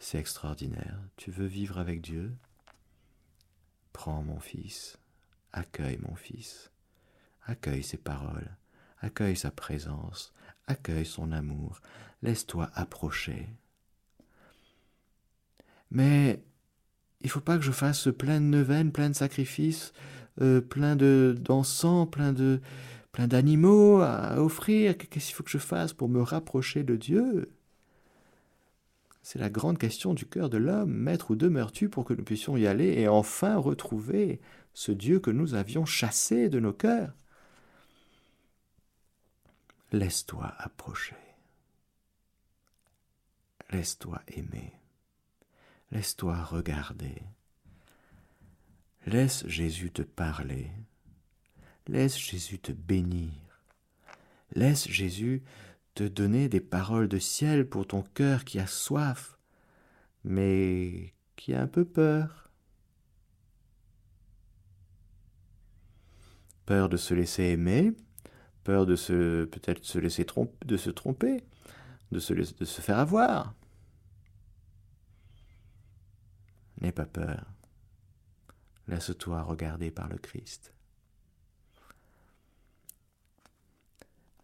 c'est 0.00 0.18
extraordinaire. 0.18 0.98
Tu 1.14 1.30
veux 1.30 1.46
vivre 1.46 1.78
avec 1.78 2.00
Dieu? 2.00 2.34
Prends 3.92 4.24
mon 4.24 4.40
fils, 4.40 4.98
accueille 5.52 5.98
mon 5.98 6.16
fils, 6.16 6.72
accueille 7.44 7.84
ses 7.84 7.98
paroles, 7.98 8.50
accueille 8.98 9.36
sa 9.36 9.52
présence, 9.52 10.34
accueille 10.66 11.06
son 11.06 11.30
amour, 11.30 11.80
laisse-toi 12.22 12.68
approcher. 12.74 13.48
Mais 15.92 16.42
il 17.22 17.30
faut 17.30 17.40
pas 17.40 17.56
que 17.56 17.64
je 17.64 17.72
fasse 17.72 18.08
plein 18.16 18.40
de 18.40 18.46
neuvaines, 18.46 18.92
plein 18.92 19.10
de 19.10 19.14
sacrifices, 19.14 19.92
euh, 20.40 20.60
plein 20.60 20.96
de 20.96 21.34
d'encens, 21.38 22.08
plein 22.10 22.32
de 22.32 22.60
plein 23.12 23.26
d'animaux 23.26 24.00
à 24.00 24.40
offrir. 24.40 24.96
Qu'est-ce 24.96 25.26
qu'il 25.26 25.34
faut 25.34 25.42
que 25.42 25.50
je 25.50 25.58
fasse 25.58 25.92
pour 25.92 26.08
me 26.08 26.22
rapprocher 26.22 26.82
de 26.82 26.96
Dieu? 26.96 27.50
C'est 29.22 29.38
la 29.38 29.50
grande 29.50 29.78
question 29.78 30.14
du 30.14 30.26
cœur 30.26 30.48
de 30.48 30.56
l'homme. 30.56 30.92
Maître, 30.92 31.30
où 31.30 31.36
demeures-tu 31.36 31.88
pour 31.88 32.04
que 32.04 32.14
nous 32.14 32.24
puissions 32.24 32.56
y 32.56 32.66
aller 32.66 33.00
et 33.00 33.08
enfin 33.08 33.56
retrouver 33.56 34.40
ce 34.72 34.92
Dieu 34.92 35.20
que 35.20 35.30
nous 35.30 35.54
avions 35.54 35.84
chassé 35.84 36.48
de 36.48 36.58
nos 36.60 36.72
cœurs? 36.72 37.12
Laisse-toi 39.92 40.54
approcher. 40.58 41.16
Laisse-toi 43.70 44.20
aimer. 44.28 44.79
Laisse-toi 45.90 46.36
regarder. 46.44 47.22
Laisse 49.06 49.46
Jésus 49.46 49.90
te 49.90 50.02
parler. 50.02 50.70
Laisse 51.88 52.18
Jésus 52.18 52.60
te 52.60 52.70
bénir. 52.70 53.32
Laisse 54.54 54.88
Jésus 54.88 55.42
te 55.94 56.04
donner 56.04 56.48
des 56.48 56.60
paroles 56.60 57.08
de 57.08 57.18
ciel 57.18 57.68
pour 57.68 57.86
ton 57.86 58.02
cœur 58.02 58.44
qui 58.44 58.58
a 58.60 58.66
soif, 58.66 59.36
mais 60.22 61.14
qui 61.36 61.54
a 61.54 61.62
un 61.62 61.66
peu 61.66 61.84
peur. 61.84 62.50
Peur 66.66 66.88
de 66.88 66.96
se 66.96 67.14
laisser 67.14 67.44
aimer, 67.44 67.92
peur 68.62 68.86
de 68.86 68.94
se 68.94 69.44
peut-être 69.46 69.84
se 69.84 69.98
laisser 69.98 70.24
tromper, 70.24 70.56
de 70.64 70.76
se 70.76 70.90
tromper, 70.90 71.42
de 72.12 72.20
se, 72.20 72.32
de 72.32 72.64
se 72.64 72.80
faire 72.80 72.98
avoir. 72.98 73.54
N'aie 76.80 76.92
pas 76.92 77.06
peur. 77.06 77.46
Laisse-toi 78.88 79.42
regarder 79.42 79.90
par 79.90 80.08
le 80.08 80.18
Christ. 80.18 80.72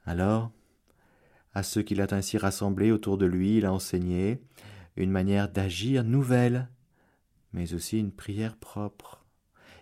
Alors, 0.05 0.53
à 1.55 1.63
ceux 1.63 1.83
qu'il 1.83 2.01
a 2.01 2.07
ainsi 2.11 2.39
rassemblés 2.39 2.93
autour 2.93 3.19
de 3.19 3.27
lui, 3.27 3.57
il 3.57 3.67
a 3.67 3.73
enseigné 3.73 4.41
une 4.97 5.11
manière 5.11 5.49
d'agir 5.49 6.05
nouvelle, 6.05 6.69
mais 7.53 7.75
aussi 7.75 7.99
une 7.99 8.13
prière 8.13 8.57
propre. 8.57 9.25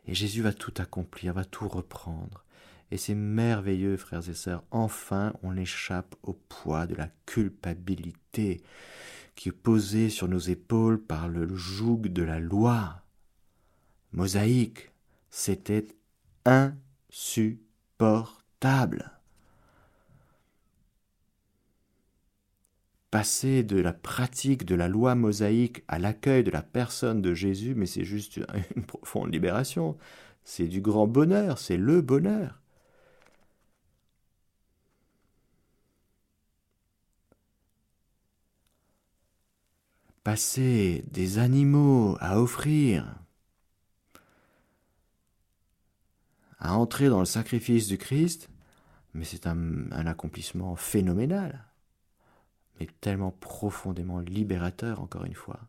Et 0.07 0.15
Jésus 0.15 0.43
va 0.43 0.53
tout 0.53 0.75
accomplir, 0.79 1.35
va 1.35 1.45
tout 1.45 1.69
reprendre. 1.69 2.45
Et 2.91 2.97
c'est 2.97 3.15
merveilleux, 3.15 3.97
frères 3.97 4.29
et 4.29 4.35
sœurs, 4.35 4.65
enfin 4.71 5.35
on 5.43 5.57
échappe 5.57 6.15
au 6.23 6.35
poids 6.35 6.87
de 6.87 6.95
la 6.95 7.09
culpabilité 7.27 8.63
qui 9.35 9.49
est 9.49 9.53
posé 9.53 10.11
sur 10.11 10.29
nos 10.29 10.39
épaules 10.39 11.01
par 11.01 11.29
le 11.29 11.55
joug 11.55 12.03
de 12.03 12.23
la 12.23 12.41
loi. 12.41 13.03
Mosaïque, 14.13 14.93
c'était 15.31 15.87
insupportable. 16.45 19.11
Passer 23.11 23.63
de 23.63 23.81
la 23.81 23.93
pratique 23.93 24.65
de 24.65 24.75
la 24.75 24.89
loi 24.89 25.15
mosaïque 25.15 25.85
à 25.89 25.99
l'accueil 25.99 26.43
de 26.43 26.51
la 26.51 26.63
personne 26.63 27.21
de 27.23 27.35
Jésus, 27.35 27.75
mais 27.75 27.87
c'est 27.87 28.05
juste 28.05 28.41
une 28.77 28.83
profonde 28.87 29.33
libération. 29.33 29.97
C'est 30.43 30.69
du 30.69 30.81
grand 30.81 31.07
bonheur, 31.07 31.59
c'est 31.59 31.77
le 31.77 32.01
bonheur. 32.01 32.64
Passer 40.25 41.05
des 41.11 41.39
animaux 41.39 42.17
à 42.19 42.41
offrir, 42.41 43.15
à 46.59 46.75
entrer 46.77 47.11
dans 47.11 47.21
le 47.21 47.27
sacrifice 47.27 47.87
du 47.87 47.99
Christ, 47.99 48.49
mais 49.13 49.25
c'est 49.25 49.47
un, 49.47 49.91
accomplissement 49.93 50.77
phénoménal, 50.77 51.67
mais 52.81 52.89
tellement 53.03 53.33
profondément 53.33 54.19
libérateur, 54.19 55.01
encore 55.01 55.27
une 55.27 55.35
fois. 55.35 55.61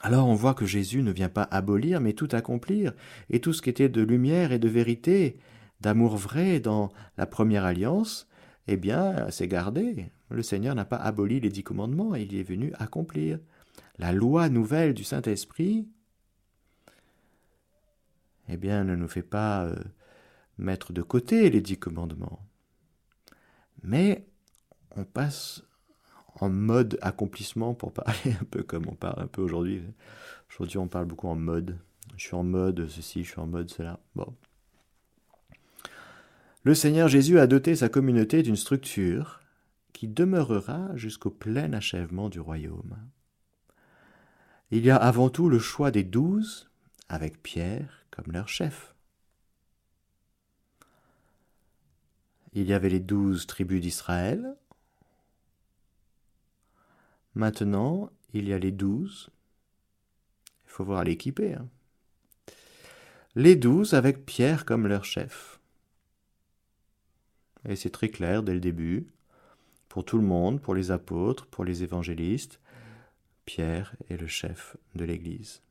Alors 0.00 0.26
on 0.26 0.34
voit 0.34 0.54
que 0.54 0.66
Jésus 0.66 1.02
ne 1.02 1.12
vient 1.12 1.28
pas 1.28 1.48
abolir, 1.50 2.00
mais 2.00 2.14
tout 2.14 2.28
accomplir, 2.32 2.94
et 3.28 3.40
tout 3.40 3.52
ce 3.52 3.60
qui 3.60 3.70
était 3.70 3.90
de 3.90 4.02
lumière 4.02 4.52
et 4.52 4.58
de 4.58 4.68
vérité, 4.68 5.38
d'amour 5.82 6.16
vrai 6.16 6.60
dans 6.60 6.90
la 7.18 7.26
première 7.26 7.64
alliance, 7.66 8.26
eh 8.68 8.76
bien, 8.76 9.30
c'est 9.30 9.48
gardé. 9.48 10.10
Le 10.30 10.42
Seigneur 10.42 10.74
n'a 10.74 10.84
pas 10.84 10.96
aboli 10.96 11.40
les 11.40 11.50
dix 11.50 11.62
commandements, 11.62 12.14
il 12.14 12.34
est 12.34 12.42
venu 12.42 12.72
accomplir. 12.78 13.38
La 13.98 14.12
loi 14.12 14.48
nouvelle 14.48 14.94
du 14.94 15.04
Saint-Esprit, 15.04 15.88
eh 18.48 18.56
bien, 18.56 18.84
ne 18.84 18.96
nous 18.96 19.08
fait 19.08 19.22
pas 19.22 19.64
euh, 19.64 19.76
mettre 20.58 20.92
de 20.92 21.02
côté 21.02 21.50
les 21.50 21.60
dix 21.60 21.78
commandements. 21.78 22.44
Mais 23.82 24.26
on 24.96 25.04
passe 25.04 25.62
en 26.40 26.48
mode 26.48 26.98
accomplissement 27.02 27.74
pour 27.74 27.92
parler 27.92 28.32
un 28.40 28.44
peu 28.44 28.62
comme 28.62 28.86
on 28.88 28.94
parle 28.94 29.22
un 29.22 29.26
peu 29.26 29.42
aujourd'hui. 29.42 29.82
Aujourd'hui, 30.50 30.78
on 30.78 30.88
parle 30.88 31.06
beaucoup 31.06 31.28
en 31.28 31.36
mode. 31.36 31.78
Je 32.16 32.24
suis 32.24 32.34
en 32.34 32.44
mode 32.44 32.88
ceci, 32.88 33.24
je 33.24 33.30
suis 33.30 33.40
en 33.40 33.46
mode 33.46 33.70
cela. 33.70 34.00
Bon. 34.14 34.34
Le 36.66 36.74
Seigneur 36.74 37.06
Jésus 37.06 37.38
a 37.38 37.46
doté 37.46 37.76
sa 37.76 37.88
communauté 37.88 38.42
d'une 38.42 38.56
structure 38.56 39.40
qui 39.92 40.08
demeurera 40.08 40.96
jusqu'au 40.96 41.30
plein 41.30 41.72
achèvement 41.72 42.28
du 42.28 42.40
royaume. 42.40 42.96
Il 44.72 44.84
y 44.84 44.90
a 44.90 44.96
avant 44.96 45.30
tout 45.30 45.48
le 45.48 45.60
choix 45.60 45.92
des 45.92 46.02
douze, 46.02 46.68
avec 47.08 47.40
Pierre 47.40 48.04
comme 48.10 48.32
leur 48.32 48.48
chef. 48.48 48.96
Il 52.52 52.66
y 52.66 52.72
avait 52.72 52.88
les 52.88 52.98
douze 52.98 53.46
tribus 53.46 53.80
d'Israël. 53.80 54.56
Maintenant, 57.36 58.10
il 58.34 58.48
y 58.48 58.52
a 58.52 58.58
les 58.58 58.72
douze. 58.72 59.30
Il 60.64 60.70
faut 60.72 60.84
voir 60.84 61.04
l'équiper. 61.04 61.54
Hein. 61.54 61.68
Les 63.36 63.54
douze 63.54 63.94
avec 63.94 64.26
Pierre 64.26 64.64
comme 64.64 64.88
leur 64.88 65.04
chef. 65.04 65.55
Et 67.68 67.76
c'est 67.76 67.90
très 67.90 68.08
clair 68.08 68.42
dès 68.42 68.54
le 68.54 68.60
début, 68.60 69.06
pour 69.88 70.04
tout 70.04 70.18
le 70.18 70.24
monde, 70.24 70.60
pour 70.60 70.74
les 70.74 70.90
apôtres, 70.90 71.46
pour 71.46 71.64
les 71.64 71.82
évangélistes, 71.82 72.60
Pierre 73.46 73.94
est 74.10 74.20
le 74.20 74.26
chef 74.26 74.76
de 74.94 75.04
l'Église. 75.04 75.62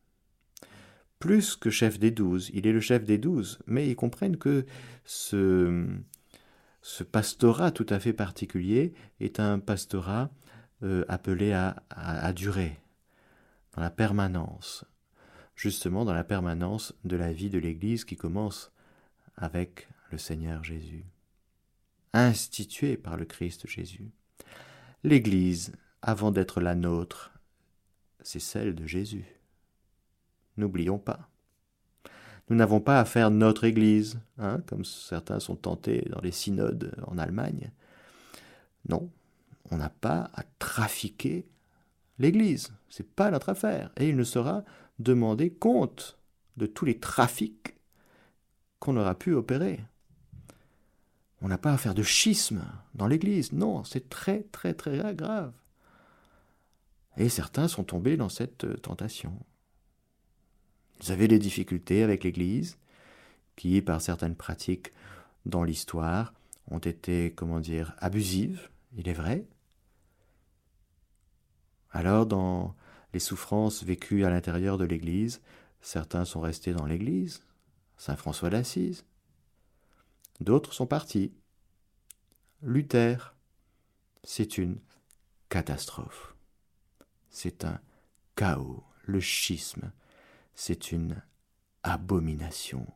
Plus 1.19 1.55
que 1.55 1.69
chef 1.69 1.99
des 1.99 2.11
douze. 2.11 2.49
Il 2.53 2.65
est 2.65 2.71
le 2.71 2.79
chef 2.79 3.05
des 3.05 3.17
douze, 3.17 3.59
mais 3.67 3.87
ils 3.87 3.95
comprennent 3.95 4.37
que 4.37 4.65
ce, 5.03 5.85
pastorat 7.11 7.71
tout 7.71 7.85
à 7.89 7.99
fait 7.99 8.13
particulier 8.13 8.93
est 9.19 9.39
un 9.39 9.59
pastorat 9.59 10.29
euh, 10.83 11.05
appelé 11.07 11.53
à, 11.53 12.33
durer, 12.33 12.79
dans 13.75 13.81
la 13.81 13.89
permanence, 13.89 14.85
justement 15.55 16.05
dans 16.05 16.13
la 16.13 16.23
permanence 16.23 16.93
de 17.03 17.15
la 17.15 17.31
vie 17.31 17.49
de 17.49 17.59
l'Église 17.59 18.05
qui 18.05 18.15
commence 18.15 18.71
avec 19.37 19.87
le 20.11 20.17
Seigneur 20.17 20.63
Jésus, 20.63 21.05
instituée 22.15 22.97
par 22.97 23.17
le 23.17 23.25
Christ 23.25 23.67
Jésus. 23.67 24.09
L'Église, 25.03 25.73
avant 26.01 26.31
d'être 26.31 26.61
la 26.61 26.73
nôtre, 26.73 27.31
c'est 28.21 28.39
celle 28.39 28.73
de 28.73 28.87
Jésus. 28.87 29.25
N'oublions 30.57 30.97
pas. 30.97 31.29
Nous 32.49 32.55
n'avons 32.55 32.79
pas 32.79 32.99
à 32.99 33.05
faire 33.05 33.31
notre 33.31 33.63
Église, 33.63 34.19
hein, 34.37 34.61
comme 34.67 34.85
certains 34.85 35.39
sont 35.39 35.55
tentés 35.55 36.07
dans 36.09 36.21
les 36.21 36.31
synodes 36.31 36.95
en 37.07 37.17
Allemagne. 37.17 37.71
Non, 38.87 39.11
on 39.71 39.77
n'a 39.77 39.89
pas 39.89 40.29
à 40.33 40.43
trafiquer 40.59 41.47
l'Église. 42.19 42.71
C'est 42.89 43.09
pas 43.15 43.31
notre 43.31 43.49
affaire. 43.49 43.91
Et 43.97 44.09
il 44.09 44.15
ne 44.15 44.23
sera 44.23 44.63
demandé 44.99 45.51
compte 45.51 46.17
de 46.55 46.65
tous 46.65 46.85
les 46.85 46.99
trafics 46.99 47.75
qu'on 48.79 48.97
aura 48.97 49.15
pu 49.15 49.33
opérer. 49.33 49.81
On 51.45 51.47
n'a 51.47 51.59
pas 51.59 51.73
à 51.73 51.77
faire 51.77 51.93
de 51.93 52.01
schisme 52.01 52.65
dans 52.95 53.05
l'Église. 53.05 53.51
Non, 53.51 53.83
c'est 53.83 54.09
très 54.09 54.41
très 54.51 54.73
très 54.73 55.13
grave. 55.13 55.53
Et 57.17 57.29
certains 57.29 57.67
sont 57.67 57.83
tombés 57.83 58.17
dans 58.17 58.29
cette 58.29 58.81
tentation. 58.81 59.31
Ils 61.03 61.11
avaient 61.11 61.27
des 61.27 61.37
difficultés 61.37 62.01
avec 62.01 62.23
l'Église, 62.23 62.79
qui, 63.55 63.79
par 63.83 64.01
certaines 64.01 64.35
pratiques 64.35 64.91
dans 65.45 65.63
l'histoire, 65.63 66.33
ont 66.71 66.79
été, 66.79 67.31
comment 67.35 67.59
dire, 67.59 67.93
abusives, 67.99 68.71
il 68.97 69.07
est 69.07 69.13
vrai. 69.13 69.45
Alors, 71.91 72.25
dans 72.25 72.75
les 73.13 73.19
souffrances 73.19 73.83
vécues 73.83 74.25
à 74.25 74.31
l'intérieur 74.31 74.79
de 74.79 74.85
l'Église, 74.85 75.43
certains 75.79 76.25
sont 76.25 76.41
restés 76.41 76.73
dans 76.73 76.87
l'Église, 76.87 77.43
Saint 77.97 78.15
François 78.15 78.49
d'Assise. 78.49 79.05
D'autres 80.39 80.73
sont 80.73 80.87
partis. 80.87 81.33
Luther, 82.61 83.35
c'est 84.23 84.57
une 84.57 84.79
catastrophe. 85.49 86.35
C'est 87.29 87.63
un 87.63 87.79
chaos, 88.35 88.83
le 89.03 89.19
schisme, 89.19 89.91
c'est 90.55 90.91
une 90.91 91.21
abomination, 91.83 92.87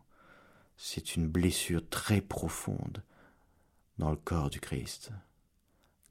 c'est 0.75 1.15
une 1.15 1.27
blessure 1.27 1.87
très 1.89 2.21
profonde 2.21 3.03
dans 3.97 4.09
le 4.09 4.17
corps 4.17 4.49
du 4.49 4.59
Christ, 4.59 5.11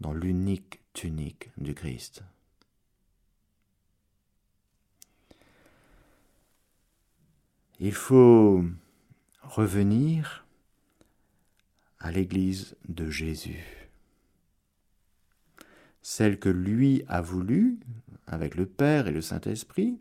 dans 0.01 0.13
l'unique 0.13 0.81
tunique 0.93 1.51
du 1.57 1.75
Christ. 1.75 2.23
Il 7.81 7.95
faut 7.95 8.65
revenir 9.43 10.45
à 12.01 12.11
l'Église 12.11 12.77
de 12.89 13.09
Jésus, 13.11 13.89
celle 16.03 16.39
que 16.39 16.49
lui 16.49 17.03
a 17.09 17.21
voulu 17.21 17.81
avec 18.27 18.55
le 18.55 18.67
Père 18.67 19.09
et 19.09 19.13
le 19.13 19.23
Saint-Esprit, 19.23 19.99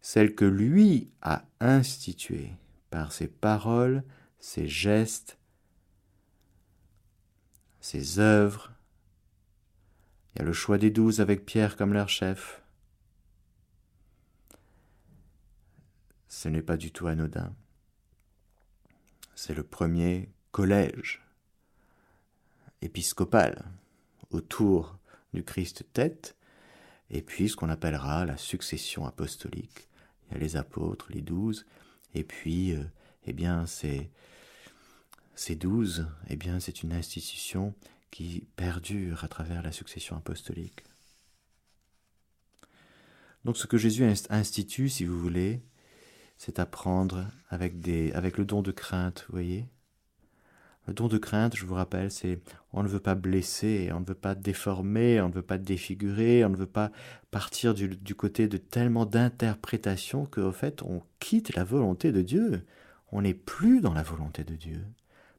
celle 0.00 0.34
que 0.34 0.44
lui 0.44 1.10
a 1.22 1.44
instituée 1.60 2.52
par 2.90 3.12
ses 3.12 3.28
paroles, 3.28 4.02
ses 4.38 4.68
gestes, 4.68 5.38
ses 7.80 8.18
œuvres. 8.18 8.72
Il 10.34 10.38
y 10.38 10.42
a 10.42 10.44
le 10.44 10.52
choix 10.52 10.78
des 10.78 10.90
douze 10.90 11.20
avec 11.20 11.44
Pierre 11.44 11.76
comme 11.76 11.92
leur 11.92 12.08
chef. 12.08 12.62
Ce 16.28 16.48
n'est 16.48 16.62
pas 16.62 16.76
du 16.76 16.92
tout 16.92 17.06
anodin. 17.06 17.54
C'est 19.34 19.54
le 19.54 19.62
premier 19.62 20.30
collège 20.52 21.25
épiscopal 22.82 23.64
autour 24.30 24.98
du 25.34 25.44
Christ 25.44 25.84
tête, 25.92 26.36
et 27.10 27.22
puis 27.22 27.48
ce 27.48 27.56
qu'on 27.56 27.68
appellera 27.68 28.24
la 28.24 28.36
succession 28.36 29.06
apostolique 29.06 29.88
il 30.28 30.34
y 30.34 30.36
a 30.36 30.40
les 30.40 30.56
apôtres, 30.56 31.06
les 31.10 31.22
douze, 31.22 31.66
et 32.14 32.24
puis, 32.24 32.72
euh, 32.72 32.82
eh 33.26 33.32
bien, 33.32 33.66
ces, 33.66 34.10
ces 35.34 35.54
douze, 35.54 36.06
eh 36.28 36.36
bien, 36.36 36.60
c'est 36.60 36.82
une 36.82 36.92
institution 36.92 37.74
qui 38.10 38.46
perdure 38.56 39.24
à 39.24 39.28
travers 39.28 39.62
la 39.62 39.72
succession 39.72 40.16
apostolique. 40.16 40.82
Donc, 43.44 43.56
ce 43.56 43.66
que 43.66 43.78
Jésus 43.78 44.04
institue, 44.30 44.88
si 44.88 45.04
vous 45.04 45.18
voulez, 45.18 45.62
c'est 46.38 46.58
apprendre 46.58 47.26
avec, 47.48 47.80
des, 47.80 48.12
avec 48.12 48.38
le 48.38 48.44
don 48.44 48.62
de 48.62 48.72
crainte, 48.72 49.26
vous 49.28 49.34
voyez 49.34 49.66
le 50.86 50.94
don 50.94 51.08
de 51.08 51.18
crainte, 51.18 51.56
je 51.56 51.66
vous 51.66 51.74
rappelle, 51.74 52.10
c'est 52.10 52.40
on 52.72 52.82
ne 52.82 52.88
veut 52.88 53.00
pas 53.00 53.16
blesser, 53.16 53.90
on 53.92 54.00
ne 54.00 54.04
veut 54.04 54.14
pas 54.14 54.34
déformer, 54.36 55.20
on 55.20 55.28
ne 55.28 55.34
veut 55.34 55.42
pas 55.42 55.58
défigurer, 55.58 56.44
on 56.44 56.48
ne 56.48 56.56
veut 56.56 56.66
pas 56.66 56.92
partir 57.32 57.74
du, 57.74 58.14
côté 58.14 58.46
de 58.46 58.56
tellement 58.56 59.04
d'interprétation 59.04 60.26
qu'au 60.26 60.52
fait 60.52 60.82
on 60.82 61.02
quitte 61.18 61.56
la 61.56 61.64
volonté 61.64 62.12
de 62.12 62.22
Dieu. 62.22 62.64
On 63.10 63.22
n'est 63.22 63.34
plus 63.34 63.80
dans 63.80 63.94
la 63.94 64.02
volonté 64.02 64.44
de 64.44 64.54
Dieu. 64.54 64.84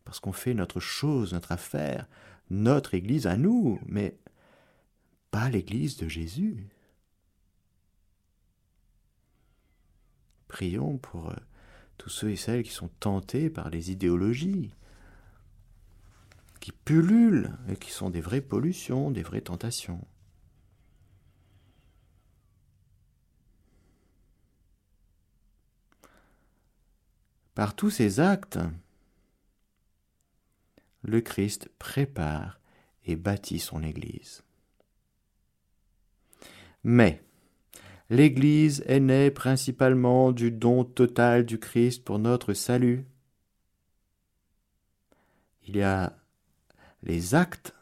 Parce 0.03 0.19
qu'on 0.19 0.33
fait 0.33 0.53
notre 0.53 0.79
chose, 0.79 1.33
notre 1.33 1.51
affaire, 1.51 2.07
notre 2.49 2.93
Église 2.93 3.27
à 3.27 3.38
nous, 3.38 3.79
mais 3.86 4.17
pas 5.31 5.49
l'Église 5.49 5.97
de 5.97 6.07
Jésus. 6.07 6.67
Prions 10.47 10.97
pour 10.97 11.29
euh, 11.29 11.36
tous 11.97 12.10
ceux 12.10 12.31
et 12.31 12.36
celles 12.36 12.63
qui 12.63 12.71
sont 12.71 12.89
tentés 12.99 13.49
par 13.49 13.69
les 13.69 13.91
idéologies, 13.91 14.73
qui 16.67 16.73
pullulent 16.73 17.58
et 17.69 17.77
qui 17.77 17.91
sont 17.91 18.10
des 18.10 18.19
vraies 18.19 18.41
pollutions, 18.41 19.10
des 19.10 19.23
vraies 19.23 19.39
tentations. 19.39 20.05
Par 27.55 27.74
tous 27.74 27.89
ces 27.89 28.20
actes, 28.20 28.59
le 31.03 31.22
Christ 31.22 31.70
prépare 31.80 32.59
et 33.05 33.15
bâtit 33.15 33.59
son 33.59 33.82
Église. 33.82 34.43
Mais 36.84 37.24
l'Église 38.09 38.84
est 38.88 38.99
née 38.99 39.32
principalement 39.32 40.34
du 40.34 40.51
don 40.51 40.84
total 40.84 41.45
du 41.45 41.59
Christ 41.61 42.03
pour 42.03 42.20
notre 42.20 42.53
salut. 42.53 43.07
Il 45.65 45.78
y 45.78 45.82
a 45.82 46.26
les 47.04 47.36
actes, 47.36 47.74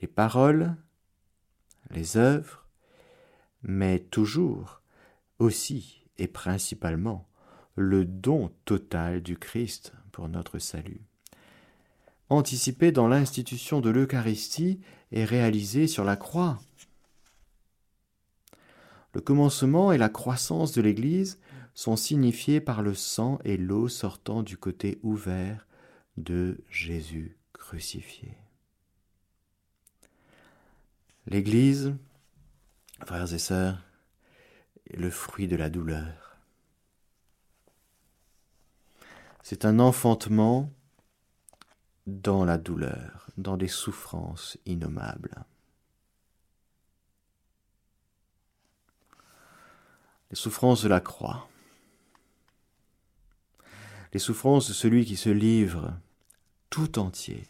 les 0.00 0.08
paroles, 0.08 0.76
les 1.90 2.16
œuvres, 2.16 2.66
mais 3.62 3.98
toujours, 3.98 4.82
aussi 5.38 6.02
et 6.18 6.28
principalement, 6.28 7.28
le 7.76 8.04
don 8.04 8.50
total 8.64 9.22
du 9.22 9.36
Christ 9.36 9.92
pour 10.12 10.28
notre 10.28 10.58
salut. 10.58 11.00
anticipé 12.30 12.92
dans 12.92 13.08
l'institution 13.08 13.80
de 13.80 13.88
l'Eucharistie 13.88 14.80
et 15.12 15.24
réalisé 15.24 15.86
sur 15.86 16.04
la 16.04 16.16
croix. 16.16 16.58
Le 19.14 19.22
commencement 19.22 19.92
et 19.92 19.98
la 19.98 20.10
croissance 20.10 20.72
de 20.72 20.82
l'Église 20.82 21.40
sont 21.72 21.96
signifiés 21.96 22.60
par 22.60 22.82
le 22.82 22.92
sang 22.94 23.38
et 23.44 23.56
l'eau 23.56 23.88
sortant 23.88 24.42
du 24.42 24.58
côté 24.58 24.98
ouvert 25.02 25.66
de 26.18 26.60
Jésus 26.68 27.37
crucifié. 27.68 28.34
L'Église, 31.26 31.94
frères 33.04 33.30
et 33.34 33.38
sœurs, 33.38 33.84
est 34.88 34.96
le 34.96 35.10
fruit 35.10 35.48
de 35.48 35.56
la 35.56 35.68
douleur. 35.68 36.38
C'est 39.42 39.66
un 39.66 39.80
enfantement 39.80 40.72
dans 42.06 42.46
la 42.46 42.56
douleur, 42.56 43.28
dans 43.36 43.58
des 43.58 43.68
souffrances 43.68 44.56
innommables. 44.64 45.44
Les 50.30 50.36
souffrances 50.36 50.82
de 50.82 50.88
la 50.88 51.00
croix, 51.00 51.50
les 54.14 54.18
souffrances 54.18 54.68
de 54.68 54.72
celui 54.72 55.04
qui 55.04 55.16
se 55.16 55.28
livre 55.28 55.92
tout 56.70 56.98
entier 56.98 57.46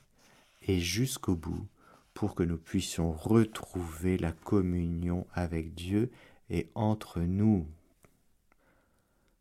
et 0.68 0.78
jusqu'au 0.78 1.34
bout 1.34 1.66
pour 2.14 2.34
que 2.34 2.42
nous 2.42 2.58
puissions 2.58 3.10
retrouver 3.10 4.18
la 4.18 4.32
communion 4.32 5.26
avec 5.32 5.74
Dieu 5.74 6.10
et 6.50 6.70
entre 6.74 7.20
nous, 7.20 7.66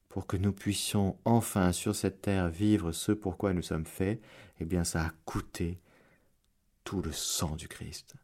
pour 0.10 0.26
que 0.26 0.38
nous 0.38 0.54
puissions 0.54 1.18
enfin 1.26 1.72
sur 1.74 1.96
cette 1.96 2.22
terre 2.22 2.50
vivre 2.50 2.92
ce 2.92 3.12
pourquoi 3.12 3.54
nous 3.54 3.62
sommes 3.62 3.86
faits, 3.86 4.22
eh 4.60 4.66
bien 4.66 4.84
ça 4.84 5.06
a 5.06 5.12
coûté 5.26 5.80
tout 6.84 7.02
le 7.02 7.12
sang 7.12 7.56
du 7.56 7.68
Christ. 7.68 8.16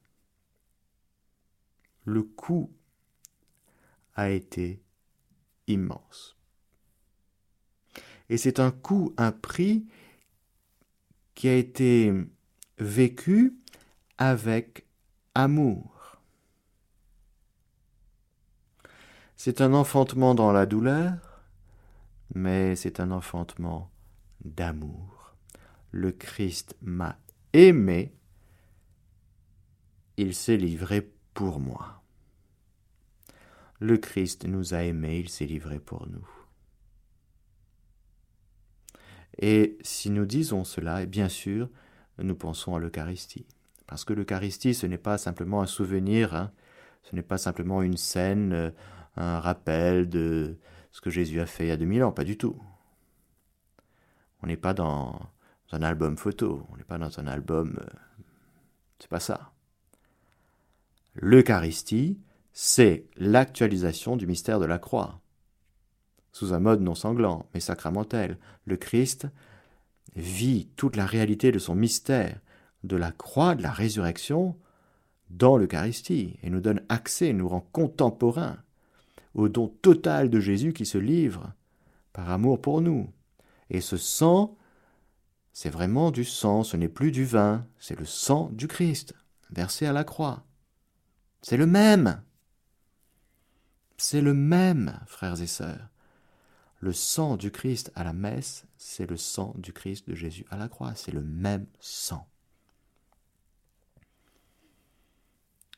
Le 2.05 2.23
coût 2.23 2.71
a 4.15 4.29
été 4.29 4.81
immense. 5.67 6.37
Et 8.29 8.37
c'est 8.37 8.59
un 8.59 8.71
coût, 8.71 9.13
un 9.17 9.31
prix 9.31 9.85
qui 11.35 11.47
a 11.49 11.55
été 11.55 12.13
vécu 12.77 13.57
avec 14.17 14.85
amour. 15.35 16.21
C'est 19.35 19.61
un 19.61 19.73
enfantement 19.73 20.35
dans 20.35 20.51
la 20.51 20.65
douleur, 20.65 21.43
mais 22.33 22.75
c'est 22.75 22.99
un 22.99 23.11
enfantement 23.11 23.91
d'amour. 24.45 25.35
Le 25.91 26.11
Christ 26.11 26.75
m'a 26.81 27.17
aimé, 27.51 28.15
il 30.17 30.33
s'est 30.33 30.57
livré 30.57 31.11
pour 31.33 31.59
moi. 31.59 32.03
Le 33.79 33.97
Christ 33.97 34.45
nous 34.45 34.73
a 34.73 34.83
aimés, 34.83 35.19
il 35.19 35.29
s'est 35.29 35.45
livré 35.45 35.79
pour 35.79 36.07
nous. 36.07 36.27
Et 39.39 39.77
si 39.81 40.09
nous 40.09 40.25
disons 40.25 40.63
cela, 40.63 41.05
bien 41.05 41.27
sûr, 41.27 41.69
nous 42.19 42.35
pensons 42.35 42.75
à 42.75 42.79
l'Eucharistie. 42.79 43.45
Parce 43.87 44.05
que 44.05 44.13
l'Eucharistie, 44.13 44.73
ce 44.73 44.85
n'est 44.87 44.97
pas 44.97 45.17
simplement 45.17 45.61
un 45.61 45.65
souvenir, 45.67 46.35
hein. 46.35 46.51
ce 47.03 47.15
n'est 47.15 47.23
pas 47.23 47.37
simplement 47.37 47.81
une 47.81 47.97
scène, 47.97 48.53
euh, 48.53 48.71
un 49.17 49.39
rappel 49.39 50.09
de 50.09 50.57
ce 50.91 51.01
que 51.01 51.09
Jésus 51.09 51.39
a 51.41 51.45
fait 51.45 51.65
il 51.65 51.69
y 51.69 51.71
a 51.71 51.77
2000 51.77 52.03
ans, 52.03 52.11
pas 52.11 52.23
du 52.23 52.37
tout. 52.37 52.55
On 54.41 54.47
n'est 54.47 54.57
pas 54.57 54.73
dans 54.73 55.19
un 55.71 55.81
album 55.81 56.17
photo, 56.17 56.65
on 56.71 56.77
n'est 56.77 56.83
pas 56.83 56.97
dans 56.97 57.19
un 57.19 57.27
album... 57.27 57.79
Euh, 57.81 57.99
c'est 58.99 59.09
pas 59.09 59.19
ça. 59.19 59.51
L'Eucharistie, 61.15 62.19
c'est 62.53 63.05
l'actualisation 63.17 64.15
du 64.15 64.27
mystère 64.27 64.59
de 64.59 64.65
la 64.65 64.79
croix 64.79 65.19
sous 66.33 66.53
un 66.53 66.59
mode 66.59 66.81
non 66.81 66.95
sanglant, 66.95 67.47
mais 67.53 67.59
sacramentel. 67.59 68.37
Le 68.65 68.75
Christ 68.75 69.27
vit 70.15 70.67
toute 70.75 70.95
la 70.95 71.05
réalité 71.05 71.51
de 71.51 71.59
son 71.59 71.75
mystère, 71.75 72.39
de 72.83 72.95
la 72.95 73.11
croix, 73.11 73.55
de 73.55 73.63
la 73.63 73.71
résurrection, 73.71 74.57
dans 75.29 75.57
l'Eucharistie, 75.57 76.37
et 76.43 76.49
nous 76.49 76.61
donne 76.61 76.81
accès, 76.89 77.33
nous 77.33 77.47
rend 77.47 77.67
contemporains 77.71 78.57
au 79.33 79.49
don 79.49 79.67
total 79.67 80.29
de 80.29 80.39
Jésus 80.39 80.73
qui 80.73 80.85
se 80.85 80.97
livre 80.97 81.53
par 82.11 82.29
amour 82.29 82.61
pour 82.61 82.81
nous. 82.81 83.11
Et 83.69 83.81
ce 83.81 83.97
sang, 83.97 84.55
c'est 85.53 85.69
vraiment 85.69 86.11
du 86.11 86.23
sang, 86.23 86.63
ce 86.63 86.77
n'est 86.77 86.89
plus 86.89 87.11
du 87.11 87.25
vin, 87.25 87.65
c'est 87.79 87.97
le 87.97 88.05
sang 88.05 88.49
du 88.53 88.67
Christ, 88.67 89.15
versé 89.49 89.85
à 89.85 89.93
la 89.93 90.03
croix. 90.03 90.45
C'est 91.41 91.57
le 91.57 91.65
même. 91.65 92.21
C'est 93.97 94.21
le 94.21 94.33
même, 94.33 94.99
frères 95.07 95.41
et 95.41 95.47
sœurs. 95.47 95.89
Le 96.83 96.91
sang 96.91 97.37
du 97.37 97.49
Christ 97.49 97.93
à 97.95 98.03
la 98.03 98.11
messe, 98.11 98.65
c'est 98.75 99.09
le 99.09 99.15
sang 99.15 99.53
du 99.55 99.71
Christ 99.71 100.05
de 100.09 100.15
Jésus 100.15 100.45
à 100.49 100.57
la 100.57 100.67
croix, 100.67 100.93
c'est 100.95 101.13
le 101.13 101.21
même 101.21 101.65
sang. 101.79 102.27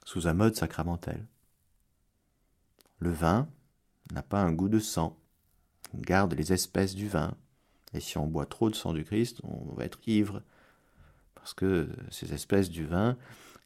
Sous 0.04 0.28
un 0.28 0.34
mode 0.34 0.56
sacramentel. 0.56 1.24
Le 2.98 3.12
vin 3.12 3.48
n'a 4.14 4.24
pas 4.24 4.42
un 4.42 4.52
goût 4.52 4.68
de 4.68 4.80
sang. 4.80 5.16
On 5.94 6.00
garde 6.00 6.34
les 6.34 6.54
espèces 6.54 6.96
du 6.96 7.08
vin. 7.08 7.38
Et 7.94 8.00
si 8.00 8.18
on 8.18 8.26
boit 8.26 8.48
trop 8.48 8.72
de 8.72 8.76
sang 8.76 8.92
du 8.92 9.06
Christ, 9.06 9.42
on 9.44 9.76
va 9.76 9.86
être 9.86 10.00
ivre. 10.08 10.42
Parce 11.36 11.54
que 11.54 11.88
ces 12.10 12.34
espèces 12.34 12.72
du 12.72 12.84
vin 12.84 13.16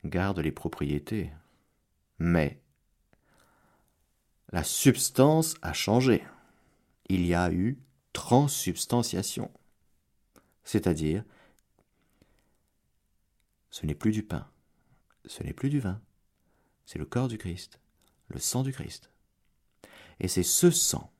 gardent 0.04 0.40
les 0.40 0.52
propriétés. 0.52 1.32
Mais 2.18 2.60
la 4.52 4.66
substance 4.66 5.56
a 5.62 5.72
changé 5.72 6.22
il 7.10 7.26
y 7.26 7.34
a 7.34 7.52
eu 7.52 7.82
transsubstantiation. 8.14 9.52
C'est-à-dire, 10.64 11.24
ce 13.72 13.86
n'est 13.86 13.96
plus 13.96 14.12
du 14.12 14.24
pain, 14.24 14.48
ce 15.26 15.44
n'est 15.44 15.54
plus 15.54 15.70
du 15.70 15.80
vin, 15.80 16.02
c'est 16.86 17.00
le 17.00 17.06
corps 17.06 17.28
du 17.28 17.38
Christ, 17.38 17.80
le 18.30 18.40
sang 18.40 18.64
du 18.64 18.72
Christ. 18.72 19.12
Et 20.20 20.28
c'est 20.28 20.44
ce 20.44 20.70
sang, 20.70 21.12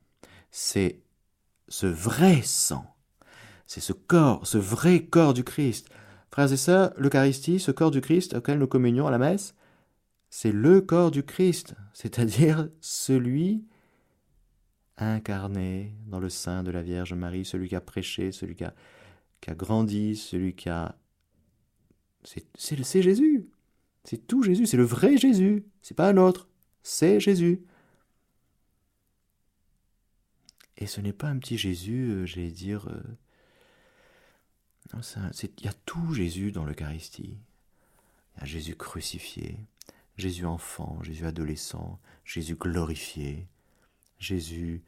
c'est 0.50 1.02
ce 1.68 1.86
vrai 1.86 2.42
sang, 2.42 2.94
c'est 3.66 3.80
ce 3.80 3.92
corps, 3.92 4.46
ce 4.46 4.58
vrai 4.58 5.04
corps 5.04 5.34
du 5.34 5.44
Christ. 5.44 5.88
Frères 6.30 6.52
et 6.52 6.56
sœurs, 6.56 6.92
l'Eucharistie, 6.96 7.58
ce 7.58 7.72
corps 7.72 7.90
du 7.90 8.00
Christ 8.00 8.34
auquel 8.34 8.58
nous 8.58 8.68
communions 8.68 9.06
à 9.06 9.10
la 9.10 9.18
messe, 9.18 9.54
c'est 10.28 10.52
le 10.52 10.80
corps 10.80 11.10
du 11.10 11.24
Christ, 11.24 11.74
c'est-à-dire 11.92 12.68
celui 12.80 13.64
incarné 15.06 15.92
dans 16.06 16.20
le 16.20 16.28
sein 16.28 16.62
de 16.62 16.70
la 16.70 16.82
Vierge 16.82 17.14
Marie, 17.14 17.44
celui 17.44 17.68
qui 17.68 17.76
a 17.76 17.80
prêché, 17.80 18.32
celui 18.32 18.54
qui 18.54 18.64
a, 18.64 18.74
grandi, 19.54 20.16
celui 20.16 20.54
qui 20.54 20.68
a... 20.68 20.96
C'est 22.24 23.02
Jésus. 23.02 23.48
C'est 24.04 24.26
tout 24.26 24.42
Jésus, 24.42 24.66
c'est 24.66 24.76
le 24.76 24.84
vrai 24.84 25.16
Jésus. 25.16 25.64
C'est 25.82 25.96
pas 25.96 26.08
un 26.08 26.16
autre. 26.16 26.48
C'est 26.82 27.20
Jésus. 27.20 27.62
Et 30.76 30.86
ce 30.86 31.00
n'est 31.00 31.12
pas 31.12 31.28
un 31.28 31.38
petit 31.38 31.58
Jésus, 31.58 32.10
euh, 32.10 32.26
j'allais 32.26 32.50
dire. 32.50 32.88
Euh, 32.88 33.02
il 35.58 35.64
y 35.64 35.68
a 35.68 35.72
tout 35.84 36.14
Jésus 36.14 36.52
dans 36.52 36.64
l'Eucharistie. 36.64 37.38
Il 38.34 38.40
y 38.40 38.42
a 38.42 38.46
Jésus 38.46 38.76
crucifié, 38.76 39.58
Jésus 40.16 40.46
enfant, 40.46 41.02
Jésus 41.02 41.26
adolescent, 41.26 42.00
Jésus 42.24 42.56
glorifié, 42.56 43.46
Jésus, 44.20 44.84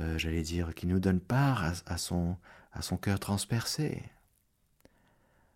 euh, 0.00 0.18
j'allais 0.18 0.42
dire, 0.42 0.74
qui 0.74 0.86
nous 0.86 0.98
donne 0.98 1.20
part 1.20 1.62
à, 1.86 1.98
son, 1.98 2.36
à 2.72 2.82
son 2.82 2.96
cœur 2.96 3.20
transpercé, 3.20 4.02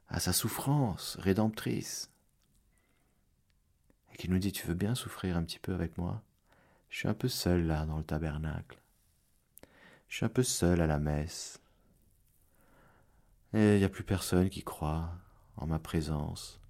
à 0.09 0.21
sa 0.21 0.33
souffrance 0.33 1.17
rédemptrice, 1.17 2.11
et 4.13 4.17
qui 4.19 4.29
nous 4.29 4.39
dit, 4.39 4.53
tu 4.53 4.67
veux 4.67 4.75
bien 4.75 4.95
souffrir 4.95 5.37
un 5.39 5.43
petit 5.43 5.59
peu 5.59 5.73
avec 5.73 5.97
moi? 5.97 6.23
Je 6.91 6.99
suis 6.99 7.09
un 7.09 7.15
peu 7.15 7.29
seul 7.29 7.67
là 7.67 7.87
dans 7.87 7.97
le 7.97 8.05
tabernacle. 8.05 8.79
Je 10.09 10.17
suis 10.17 10.27
un 10.27 10.29
peu 10.29 10.43
seul 10.43 10.83
à 10.83 10.87
la 10.87 10.99
messe. 10.99 11.59
Et 13.55 13.77
il 13.77 13.79
n'y 13.79 13.85
a 13.85 13.89
plus 13.89 14.05
personne 14.05 14.51
qui 14.51 14.63
croit 14.63 15.11
en 15.57 15.67
ma 15.67 15.79
présence. 15.79 16.61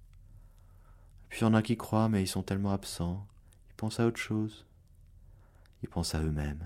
puis 1.27 1.39
il 1.39 1.43
y 1.43 1.45
en 1.45 1.53
a 1.53 1.61
qui 1.61 1.75
croient, 1.75 2.07
mais 2.07 2.21
ils 2.21 2.27
sont 2.27 2.43
tellement 2.43 2.71
absents. 2.71 3.27
Ils 3.69 3.75
pensent 3.75 3.99
à 3.99 4.05
autre 4.05 4.19
chose. 4.19 4.65
Ils 5.83 5.89
pensent 5.89 6.15
à 6.15 6.21
eux-mêmes. 6.21 6.65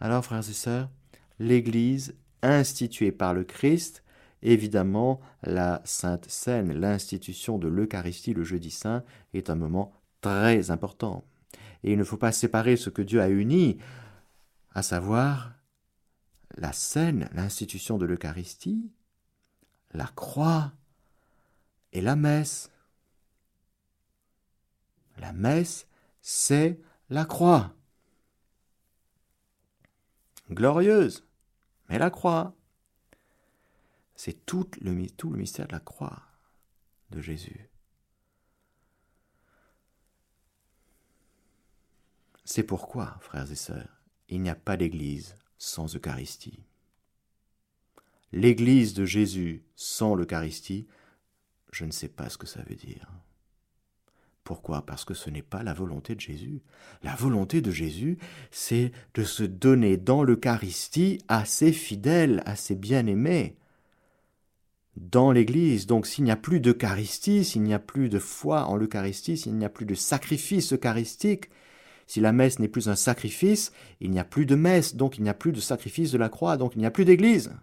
Alors, 0.00 0.24
frères 0.24 0.48
et 0.48 0.52
sœurs, 0.52 0.90
l'Église 1.38 2.14
instituée 2.42 3.12
par 3.12 3.34
le 3.34 3.44
Christ, 3.44 4.02
évidemment, 4.42 5.20
la 5.42 5.80
Sainte 5.84 6.26
Seine, 6.28 6.72
l'institution 6.72 7.58
de 7.58 7.68
l'Eucharistie 7.68 8.34
le 8.34 8.42
jeudi 8.42 8.70
saint, 8.70 9.04
est 9.34 9.50
un 9.50 9.54
moment 9.54 9.92
très 10.20 10.70
important. 10.70 11.24
Et 11.84 11.92
il 11.92 11.98
ne 11.98 12.04
faut 12.04 12.16
pas 12.16 12.32
séparer 12.32 12.76
ce 12.76 12.90
que 12.90 13.02
Dieu 13.02 13.20
a 13.20 13.28
uni, 13.28 13.78
à 14.74 14.82
savoir 14.82 15.52
la 16.56 16.72
scène, 16.72 17.28
l'institution 17.32 17.98
de 17.98 18.06
l'Eucharistie, 18.06 18.90
la 19.92 20.06
croix 20.06 20.72
et 21.92 22.00
la 22.00 22.16
messe. 22.16 22.71
La 25.18 25.32
messe, 25.32 25.86
c'est 26.20 26.80
la 27.10 27.24
croix. 27.24 27.74
Glorieuse, 30.50 31.26
mais 31.88 31.98
la 31.98 32.10
croix. 32.10 32.54
C'est 34.14 34.46
tout 34.46 34.70
le, 34.80 34.92
mystère 34.92 35.66
de 35.66 35.72
la 35.72 35.80
croix 35.80 36.22
de 37.10 37.20
Jésus. 37.20 37.68
C'est 42.44 42.62
pourquoi, 42.62 43.16
frères 43.20 43.50
et 43.50 43.56
sœurs, 43.56 44.02
il 44.28 44.42
n'y 44.42 44.50
a 44.50 44.54
pas 44.54 44.76
d'Église 44.76 45.36
sans 45.58 45.94
Eucharistie. 45.96 46.64
L'Église 48.32 48.94
de 48.94 49.04
Jésus 49.04 49.64
sans 49.76 50.14
l'Eucharistie, 50.14 50.86
je 51.70 51.84
ne 51.84 51.90
sais 51.90 52.08
pas 52.08 52.28
ce 52.28 52.38
que 52.38 52.46
ça 52.46 52.62
veut 52.62 52.74
dire. 52.74 53.10
Pourquoi? 54.52 54.84
Parce 54.84 55.06
que 55.06 55.14
ce 55.14 55.30
n'est 55.30 55.40
pas 55.40 55.62
la 55.62 55.72
volonté 55.72 56.14
de 56.14 56.20
Jésus. 56.20 56.60
La 57.02 57.14
volonté 57.14 57.62
de 57.62 57.70
Jésus, 57.70 58.18
c'est 58.50 58.92
de 59.14 59.24
se 59.24 59.44
donner 59.44 59.96
dans 59.96 60.22
l'Eucharistie 60.22 61.22
à 61.26 61.46
ses 61.46 61.72
fidèles, 61.72 62.42
à 62.44 62.54
ses 62.54 62.74
bien-aimés, 62.74 63.56
dans 64.98 65.32
l'Église. 65.32 65.86
Donc 65.86 66.06
s'il 66.06 66.24
n'y 66.24 66.30
a 66.30 66.36
plus 66.36 66.60
d'Eucharistie, 66.60 67.46
s'il 67.46 67.62
n'y 67.62 67.72
a 67.72 67.78
plus 67.78 68.10
de 68.10 68.18
foi 68.18 68.66
en 68.66 68.76
l'Eucharistie, 68.76 69.38
s'il 69.38 69.54
n'y 69.54 69.64
a 69.64 69.70
plus 69.70 69.86
de 69.86 69.94
sacrifice 69.94 70.74
eucharistique, 70.74 71.48
si 72.06 72.20
la 72.20 72.32
messe 72.32 72.58
n'est 72.58 72.68
plus 72.68 72.90
un 72.90 72.94
sacrifice, 72.94 73.72
il 74.02 74.10
n'y 74.10 74.18
a 74.18 74.24
plus 74.24 74.44
de 74.44 74.54
messe, 74.54 74.96
donc 74.96 75.16
il 75.16 75.22
n'y 75.22 75.30
a 75.30 75.34
plus 75.34 75.52
de 75.52 75.60
sacrifice 75.60 76.12
de 76.12 76.18
la 76.18 76.28
croix, 76.28 76.58
donc 76.58 76.74
il 76.74 76.80
n'y 76.80 76.86
a 76.86 76.90
plus 76.90 77.06
d'église. 77.06 77.54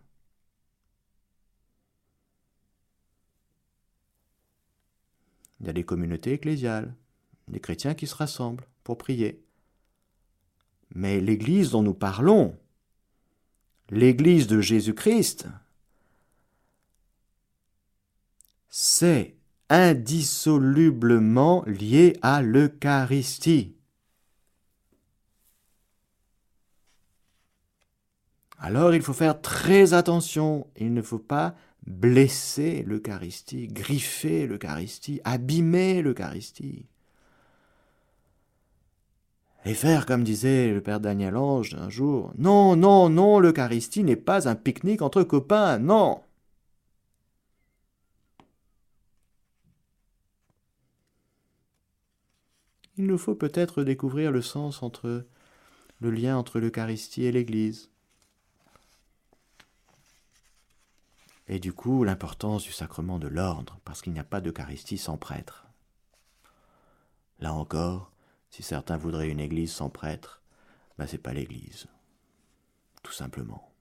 Il 5.59 5.67
y 5.67 5.69
a 5.69 5.73
des 5.73 5.83
communautés 5.83 6.33
ecclésiales, 6.33 6.93
des 7.47 7.59
chrétiens 7.59 7.93
qui 7.93 8.07
se 8.07 8.15
rassemblent 8.15 8.67
pour 8.83 8.97
prier. 8.97 9.43
Mais 10.95 11.19
l'Église 11.19 11.71
dont 11.71 11.83
nous 11.83 11.93
parlons, 11.93 12.57
l'Église 13.89 14.47
de 14.47 14.61
Jésus-Christ, 14.61 15.47
c'est 18.69 19.35
indissolublement 19.69 21.63
lié 21.65 22.17
à 22.21 22.41
l'Eucharistie. 22.41 23.75
Alors 28.57 28.93
il 28.93 29.01
faut 29.01 29.13
faire 29.13 29.41
très 29.41 29.93
attention, 29.93 30.67
il 30.75 30.93
ne 30.93 31.01
faut 31.01 31.19
pas 31.19 31.55
blesser 31.89 32.83
l'Eucharistie, 32.83 33.67
griffer 33.67 34.47
l'Eucharistie, 34.47 35.19
abîmer 35.25 36.01
l'Eucharistie. 36.01 36.85
Et 39.65 39.73
faire 39.73 40.05
comme 40.05 40.23
disait 40.23 40.71
le 40.71 40.81
père 40.81 41.01
Daniel 41.01 41.35
Ange 41.35 41.73
un 41.75 41.89
jour, 41.89 42.31
non, 42.37 42.75
non, 42.75 43.09
non, 43.09 43.39
l'Eucharistie 43.39 44.03
n'est 44.03 44.15
pas 44.15 44.47
un 44.47 44.55
pique-nique 44.55 45.01
entre 45.01 45.23
copains, 45.23 45.79
non. 45.79 46.21
Il 52.97 53.07
nous 53.07 53.17
faut 53.17 53.35
peut-être 53.35 53.83
découvrir 53.83 54.31
le 54.31 54.41
sens 54.41 54.83
entre 54.83 55.25
le 56.01 56.11
lien 56.11 56.37
entre 56.37 56.59
l'Eucharistie 56.59 57.25
et 57.25 57.31
l'Église. 57.31 57.89
Et 61.49 61.59
du 61.59 61.73
coup 61.73 62.03
l'importance 62.03 62.63
du 62.63 62.71
sacrement 62.71 63.19
de 63.19 63.27
l'ordre, 63.27 63.79
parce 63.83 64.01
qu'il 64.01 64.13
n'y 64.13 64.19
a 64.19 64.23
pas 64.23 64.39
d'Eucharistie 64.39 64.99
sans 64.99 65.17
prêtre. 65.17 65.67
Là 67.39 67.53
encore, 67.53 68.11
si 68.51 68.63
certains 68.63 68.97
voudraient 68.97 69.29
une 69.29 69.39
église 69.39 69.73
sans 69.73 69.89
prêtre, 69.89 70.41
ben 70.97 71.07
c'est 71.07 71.17
pas 71.17 71.33
l'église. 71.33 71.87
Tout 73.01 73.11
simplement. 73.11 73.73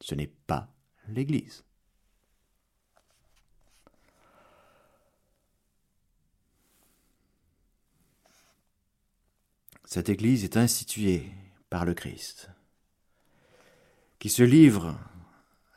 Ce 0.00 0.14
n'est 0.14 0.32
pas 0.46 0.68
l'église. 1.08 1.62
Cette 9.84 10.08
église 10.08 10.44
est 10.44 10.56
instituée 10.56 11.32
par 11.70 11.84
le 11.84 11.94
Christ, 11.94 12.50
qui 14.18 14.28
se 14.28 14.42
livre 14.42 14.98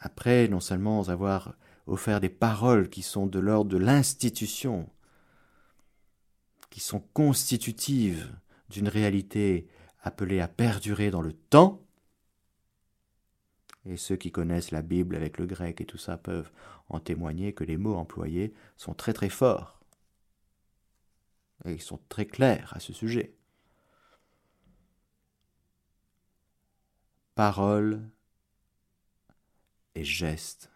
après 0.01 0.47
non 0.47 0.59
seulement 0.59 1.07
avoir 1.07 1.55
offert 1.87 2.19
des 2.19 2.29
paroles 2.29 2.89
qui 2.89 3.03
sont 3.03 3.27
de 3.27 3.39
l'ordre 3.39 3.71
de 3.71 3.77
l'institution, 3.77 4.89
qui 6.69 6.79
sont 6.79 7.01
constitutives 7.13 8.35
d'une 8.69 8.87
réalité 8.87 9.67
appelée 10.01 10.39
à 10.39 10.47
perdurer 10.47 11.11
dans 11.11 11.21
le 11.21 11.33
temps, 11.33 11.81
et 13.85 13.97
ceux 13.97 14.15
qui 14.15 14.31
connaissent 14.31 14.71
la 14.71 14.81
Bible 14.81 15.15
avec 15.15 15.37
le 15.37 15.45
grec 15.45 15.81
et 15.81 15.85
tout 15.85 15.97
ça 15.97 16.17
peuvent 16.17 16.51
en 16.89 16.99
témoigner 16.99 17.53
que 17.53 17.63
les 17.63 17.77
mots 17.77 17.95
employés 17.95 18.53
sont 18.77 18.93
très 18.93 19.13
très 19.13 19.29
forts. 19.29 19.79
Et 21.65 21.73
ils 21.73 21.81
sont 21.81 21.99
très 22.09 22.25
clairs 22.25 22.73
à 22.75 22.79
ce 22.79 22.93
sujet. 22.93 23.33
Parole 27.33 28.01
et 29.95 30.03
geste. 30.03 30.71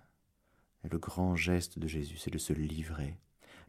Et 0.83 0.89
le 0.89 0.99
grand 0.99 1.35
geste 1.35 1.79
de 1.79 1.87
Jésus, 1.87 2.17
c'est 2.17 2.31
de 2.31 2.37
se 2.37 2.53
livrer. 2.53 3.17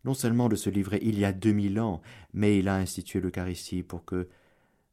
Non 0.04 0.14
seulement 0.14 0.48
de 0.48 0.56
se 0.56 0.70
livrer 0.70 0.98
il 1.02 1.18
y 1.18 1.24
a 1.24 1.32
deux 1.32 1.52
mille 1.52 1.80
ans, 1.80 2.02
mais 2.32 2.58
il 2.58 2.68
a 2.68 2.76
institué 2.76 3.20
l'Eucharistie 3.20 3.82
pour 3.82 4.04
que, 4.04 4.28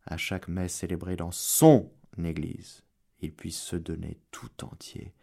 à 0.06 0.18
chaque 0.18 0.48
messe 0.48 0.74
célébrée 0.74 1.16
dans 1.16 1.32
son 1.32 1.92
Église, 2.24 2.84
il 3.22 3.34
puisse 3.34 3.62
se 3.62 3.76
donner 3.76 4.18
tout 4.32 4.64
entier 4.64 5.14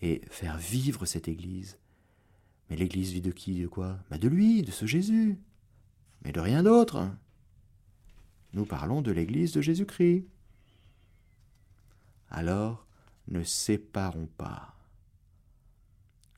et 0.00 0.22
faire 0.30 0.58
vivre 0.58 1.06
cette 1.06 1.28
Église. 1.28 1.78
Mais 2.68 2.76
l'Église 2.76 3.12
vit 3.12 3.20
de 3.20 3.32
qui, 3.32 3.60
de 3.60 3.66
quoi? 3.66 3.98
Bah 4.10 4.18
De 4.18 4.28
lui, 4.28 4.62
de 4.62 4.70
ce 4.70 4.86
Jésus, 4.86 5.38
mais 6.22 6.32
de 6.32 6.40
rien 6.40 6.62
d'autre. 6.62 7.10
Nous 8.52 8.64
parlons 8.64 9.02
de 9.02 9.12
l'Église 9.12 9.52
de 9.52 9.60
Jésus-Christ. 9.60 10.26
Alors, 12.30 12.86
ne 13.28 13.42
séparons 13.42 14.26
pas 14.26 14.74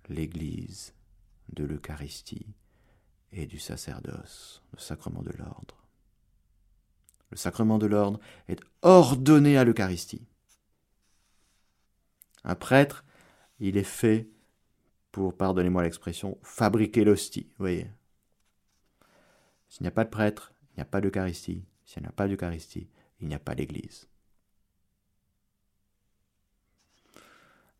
l'Église 0.09 0.93
de 1.53 1.64
l'Eucharistie 1.64 2.55
et 3.32 3.47
du 3.47 3.59
sacerdoce, 3.59 4.62
le 4.72 4.78
sacrement 4.78 5.22
de 5.22 5.30
l'ordre. 5.30 5.76
Le 7.30 7.36
sacrement 7.36 7.78
de 7.78 7.86
l'ordre 7.86 8.18
est 8.49 8.61
ordonné 8.82 9.57
à 9.57 9.64
l'Eucharistie. 9.64 10.26
Un 12.43 12.57
prêtre, 12.57 13.05
il 13.61 13.76
est 13.76 13.84
fait 13.84 14.28
pour, 15.12 15.36
pardonnez-moi 15.36 15.84
l'expression, 15.84 16.38
fabriquer 16.43 17.05
l'hostie. 17.05 17.53
Voyez 17.59 17.86
S'il 19.68 19.82
n'y 19.82 19.88
a 19.88 19.93
pas 19.93 20.05
de 20.05 20.11
prêtre, 20.11 20.53
il 20.72 20.76
n'y 20.76 20.82
a 20.82 20.86
pas 20.86 21.01
d'Eucharistie. 21.01 21.64
S'il 21.84 22.03
n'y 22.03 22.09
a 22.09 22.12
pas 22.12 22.26
d'Eucharistie, 22.26 22.88
il 23.20 23.28
n'y 23.28 23.34
a 23.34 23.38
pas 23.38 23.55
d'Église. 23.55 24.09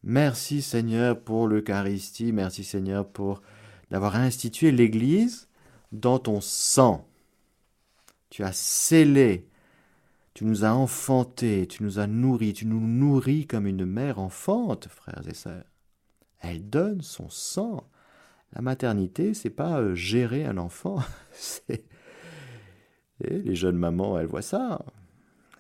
Merci 0.03 0.63
Seigneur 0.63 1.21
pour 1.21 1.47
l'Eucharistie, 1.47 2.33
merci 2.33 2.65
Seigneur 2.65 3.07
pour 3.07 3.43
d'avoir 3.91 4.17
institué 4.17 4.71
l'Église 4.71 5.49
dans 5.93 6.19
ton 6.19 6.41
sang. 6.41 7.07
Tu 8.31 8.43
as 8.43 8.53
scellé, 8.53 9.49
tu 10.33 10.45
nous 10.45 10.65
as 10.65 10.73
enfantés, 10.73 11.67
tu 11.67 11.83
nous 11.83 11.99
as 11.99 12.07
nourris, 12.07 12.55
tu 12.55 12.67
nous 12.67 12.81
nourris 12.81 13.47
comme 13.47 13.67
une 13.67 13.85
mère 13.85 14.19
enfante, 14.19 14.89
frères 14.89 15.27
et 15.29 15.35
sœurs. 15.35 15.65
Elle 16.39 16.71
donne 16.71 17.03
son 17.03 17.29
sang. 17.29 17.87
La 18.55 18.63
maternité, 18.63 19.35
c'est 19.35 19.51
pas 19.51 19.81
euh, 19.81 19.95
gérer 19.95 20.45
un 20.45 20.57
enfant, 20.57 20.99
c'est 21.33 21.85
les 23.21 23.55
jeunes 23.55 23.77
mamans, 23.77 24.19
elles 24.19 24.27
voient 24.27 24.41
ça. 24.41 24.85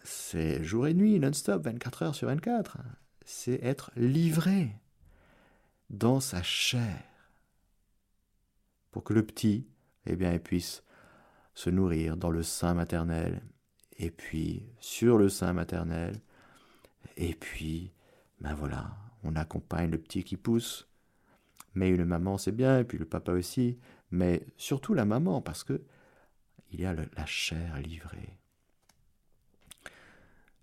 C'est 0.02 0.64
jour 0.64 0.86
et 0.86 0.94
nuit, 0.94 1.20
non-stop, 1.20 1.62
24 1.62 2.02
heures 2.02 2.14
sur 2.14 2.28
24 2.28 2.78
c'est 3.30 3.62
être 3.62 3.92
livré 3.94 4.74
dans 5.88 6.18
sa 6.20 6.42
chair 6.42 7.00
pour 8.90 9.04
que 9.04 9.12
le 9.12 9.24
petit 9.24 9.68
eh 10.06 10.16
bien, 10.16 10.36
puisse 10.38 10.82
se 11.54 11.70
nourrir 11.70 12.16
dans 12.16 12.30
le 12.30 12.42
sein 12.42 12.74
maternel 12.74 13.40
et 13.98 14.10
puis 14.10 14.66
sur 14.80 15.16
le 15.16 15.28
sein 15.28 15.52
maternel. 15.52 16.20
Et 17.16 17.34
puis 17.34 17.92
ben 18.40 18.54
voilà 18.54 18.96
on 19.22 19.36
accompagne 19.36 19.90
le 19.90 19.98
petit 19.98 20.24
qui 20.24 20.36
pousse. 20.36 20.88
Mais 21.74 21.88
une 21.88 22.04
maman 22.04 22.36
c'est 22.36 22.52
bien 22.52 22.80
et 22.80 22.84
puis 22.84 22.98
le 22.98 23.06
papa 23.06 23.32
aussi. 23.32 23.78
Mais 24.10 24.44
surtout 24.56 24.92
la 24.92 25.04
maman 25.04 25.40
parce 25.40 25.62
que 25.62 25.80
il 26.72 26.80
y 26.80 26.84
a 26.84 26.94
la 26.94 27.26
chair 27.26 27.78
livrée. 27.78 28.36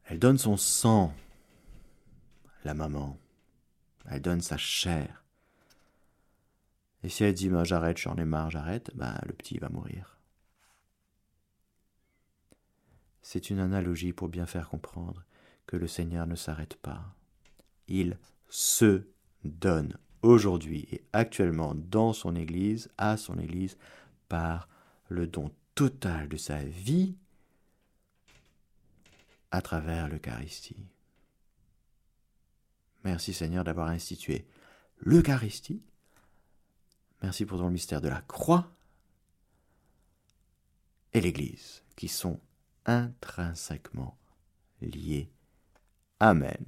Elle 0.05 0.20
donne 0.20 0.38
son 0.38 0.57
sang 0.57 1.13
la 2.68 2.74
maman. 2.74 3.18
Elle 4.09 4.22
donne 4.22 4.41
sa 4.41 4.57
chair. 4.57 5.24
Et 7.01 7.09
si 7.09 7.24
elle 7.24 7.34
dit 7.34 7.49
bah, 7.49 7.63
j'arrête, 7.63 7.97
j'en 7.97 8.18
ai 8.18 8.26
marre, 8.26 8.51
j'arrête, 8.51 8.91
bah, 8.93 9.20
le 9.26 9.34
petit 9.34 9.57
va 9.57 9.70
mourir. 9.70 10.18
C'est 13.22 13.49
une 13.49 13.59
analogie 13.59 14.13
pour 14.13 14.28
bien 14.28 14.45
faire 14.45 14.70
comprendre 14.70 15.24
que 15.65 15.78
le 15.78 15.88
Seigneur 15.88 16.28
ne 16.28 16.36
s'arrête 16.36 16.76
pas. 16.76 17.15
Il 17.88 18.18
se 18.49 19.07
donne 19.43 19.97
aujourd'hui 20.22 20.88
et 20.91 21.03
actuellement 21.13 21.74
dans 21.74 22.11
son 22.11 22.36
Église, 22.36 22.89
à 22.97 23.15
son 23.15 23.39
Église, 23.39 23.78
par 24.28 24.68
le 25.07 25.26
don 25.26 25.51
total 25.74 26.28
de 26.28 26.38
sa 26.38 26.63
vie 26.63 27.15
à 29.51 29.61
travers 29.61 30.09
l'Eucharistie. 30.09 30.86
Merci 33.08 33.34
Seigneur 33.34 33.64
d'avoir 33.64 33.88
institué 33.88 34.45
l'Eucharistie. 34.97 35.82
Merci 37.24 37.45
pour 37.45 37.58
ton 37.58 37.70
mystère 37.70 38.01
de 38.01 38.10
la 38.10 38.20
croix 38.20 38.76
et 41.14 41.22
l'Église 41.22 41.84
qui 41.95 42.10
sont 42.10 42.41
intrinsèquement 42.86 44.18
liés. 44.82 45.32
Amen. 46.20 46.66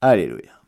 Alléluia. 0.00 0.62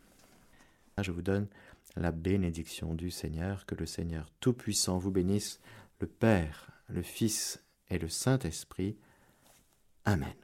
Je 1.00 1.12
vous 1.12 1.22
donne 1.22 1.46
la 1.94 2.10
bénédiction 2.10 2.94
du 2.94 3.12
Seigneur, 3.12 3.66
que 3.66 3.76
le 3.76 3.86
Seigneur 3.86 4.28
Tout-Puissant 4.40 4.98
vous 4.98 5.12
bénisse, 5.12 5.60
le 6.00 6.08
Père, 6.08 6.72
le 6.88 7.02
Fils 7.02 7.62
et 7.90 7.98
le 8.00 8.08
Saint-Esprit. 8.08 8.98
Amen. 10.04 10.43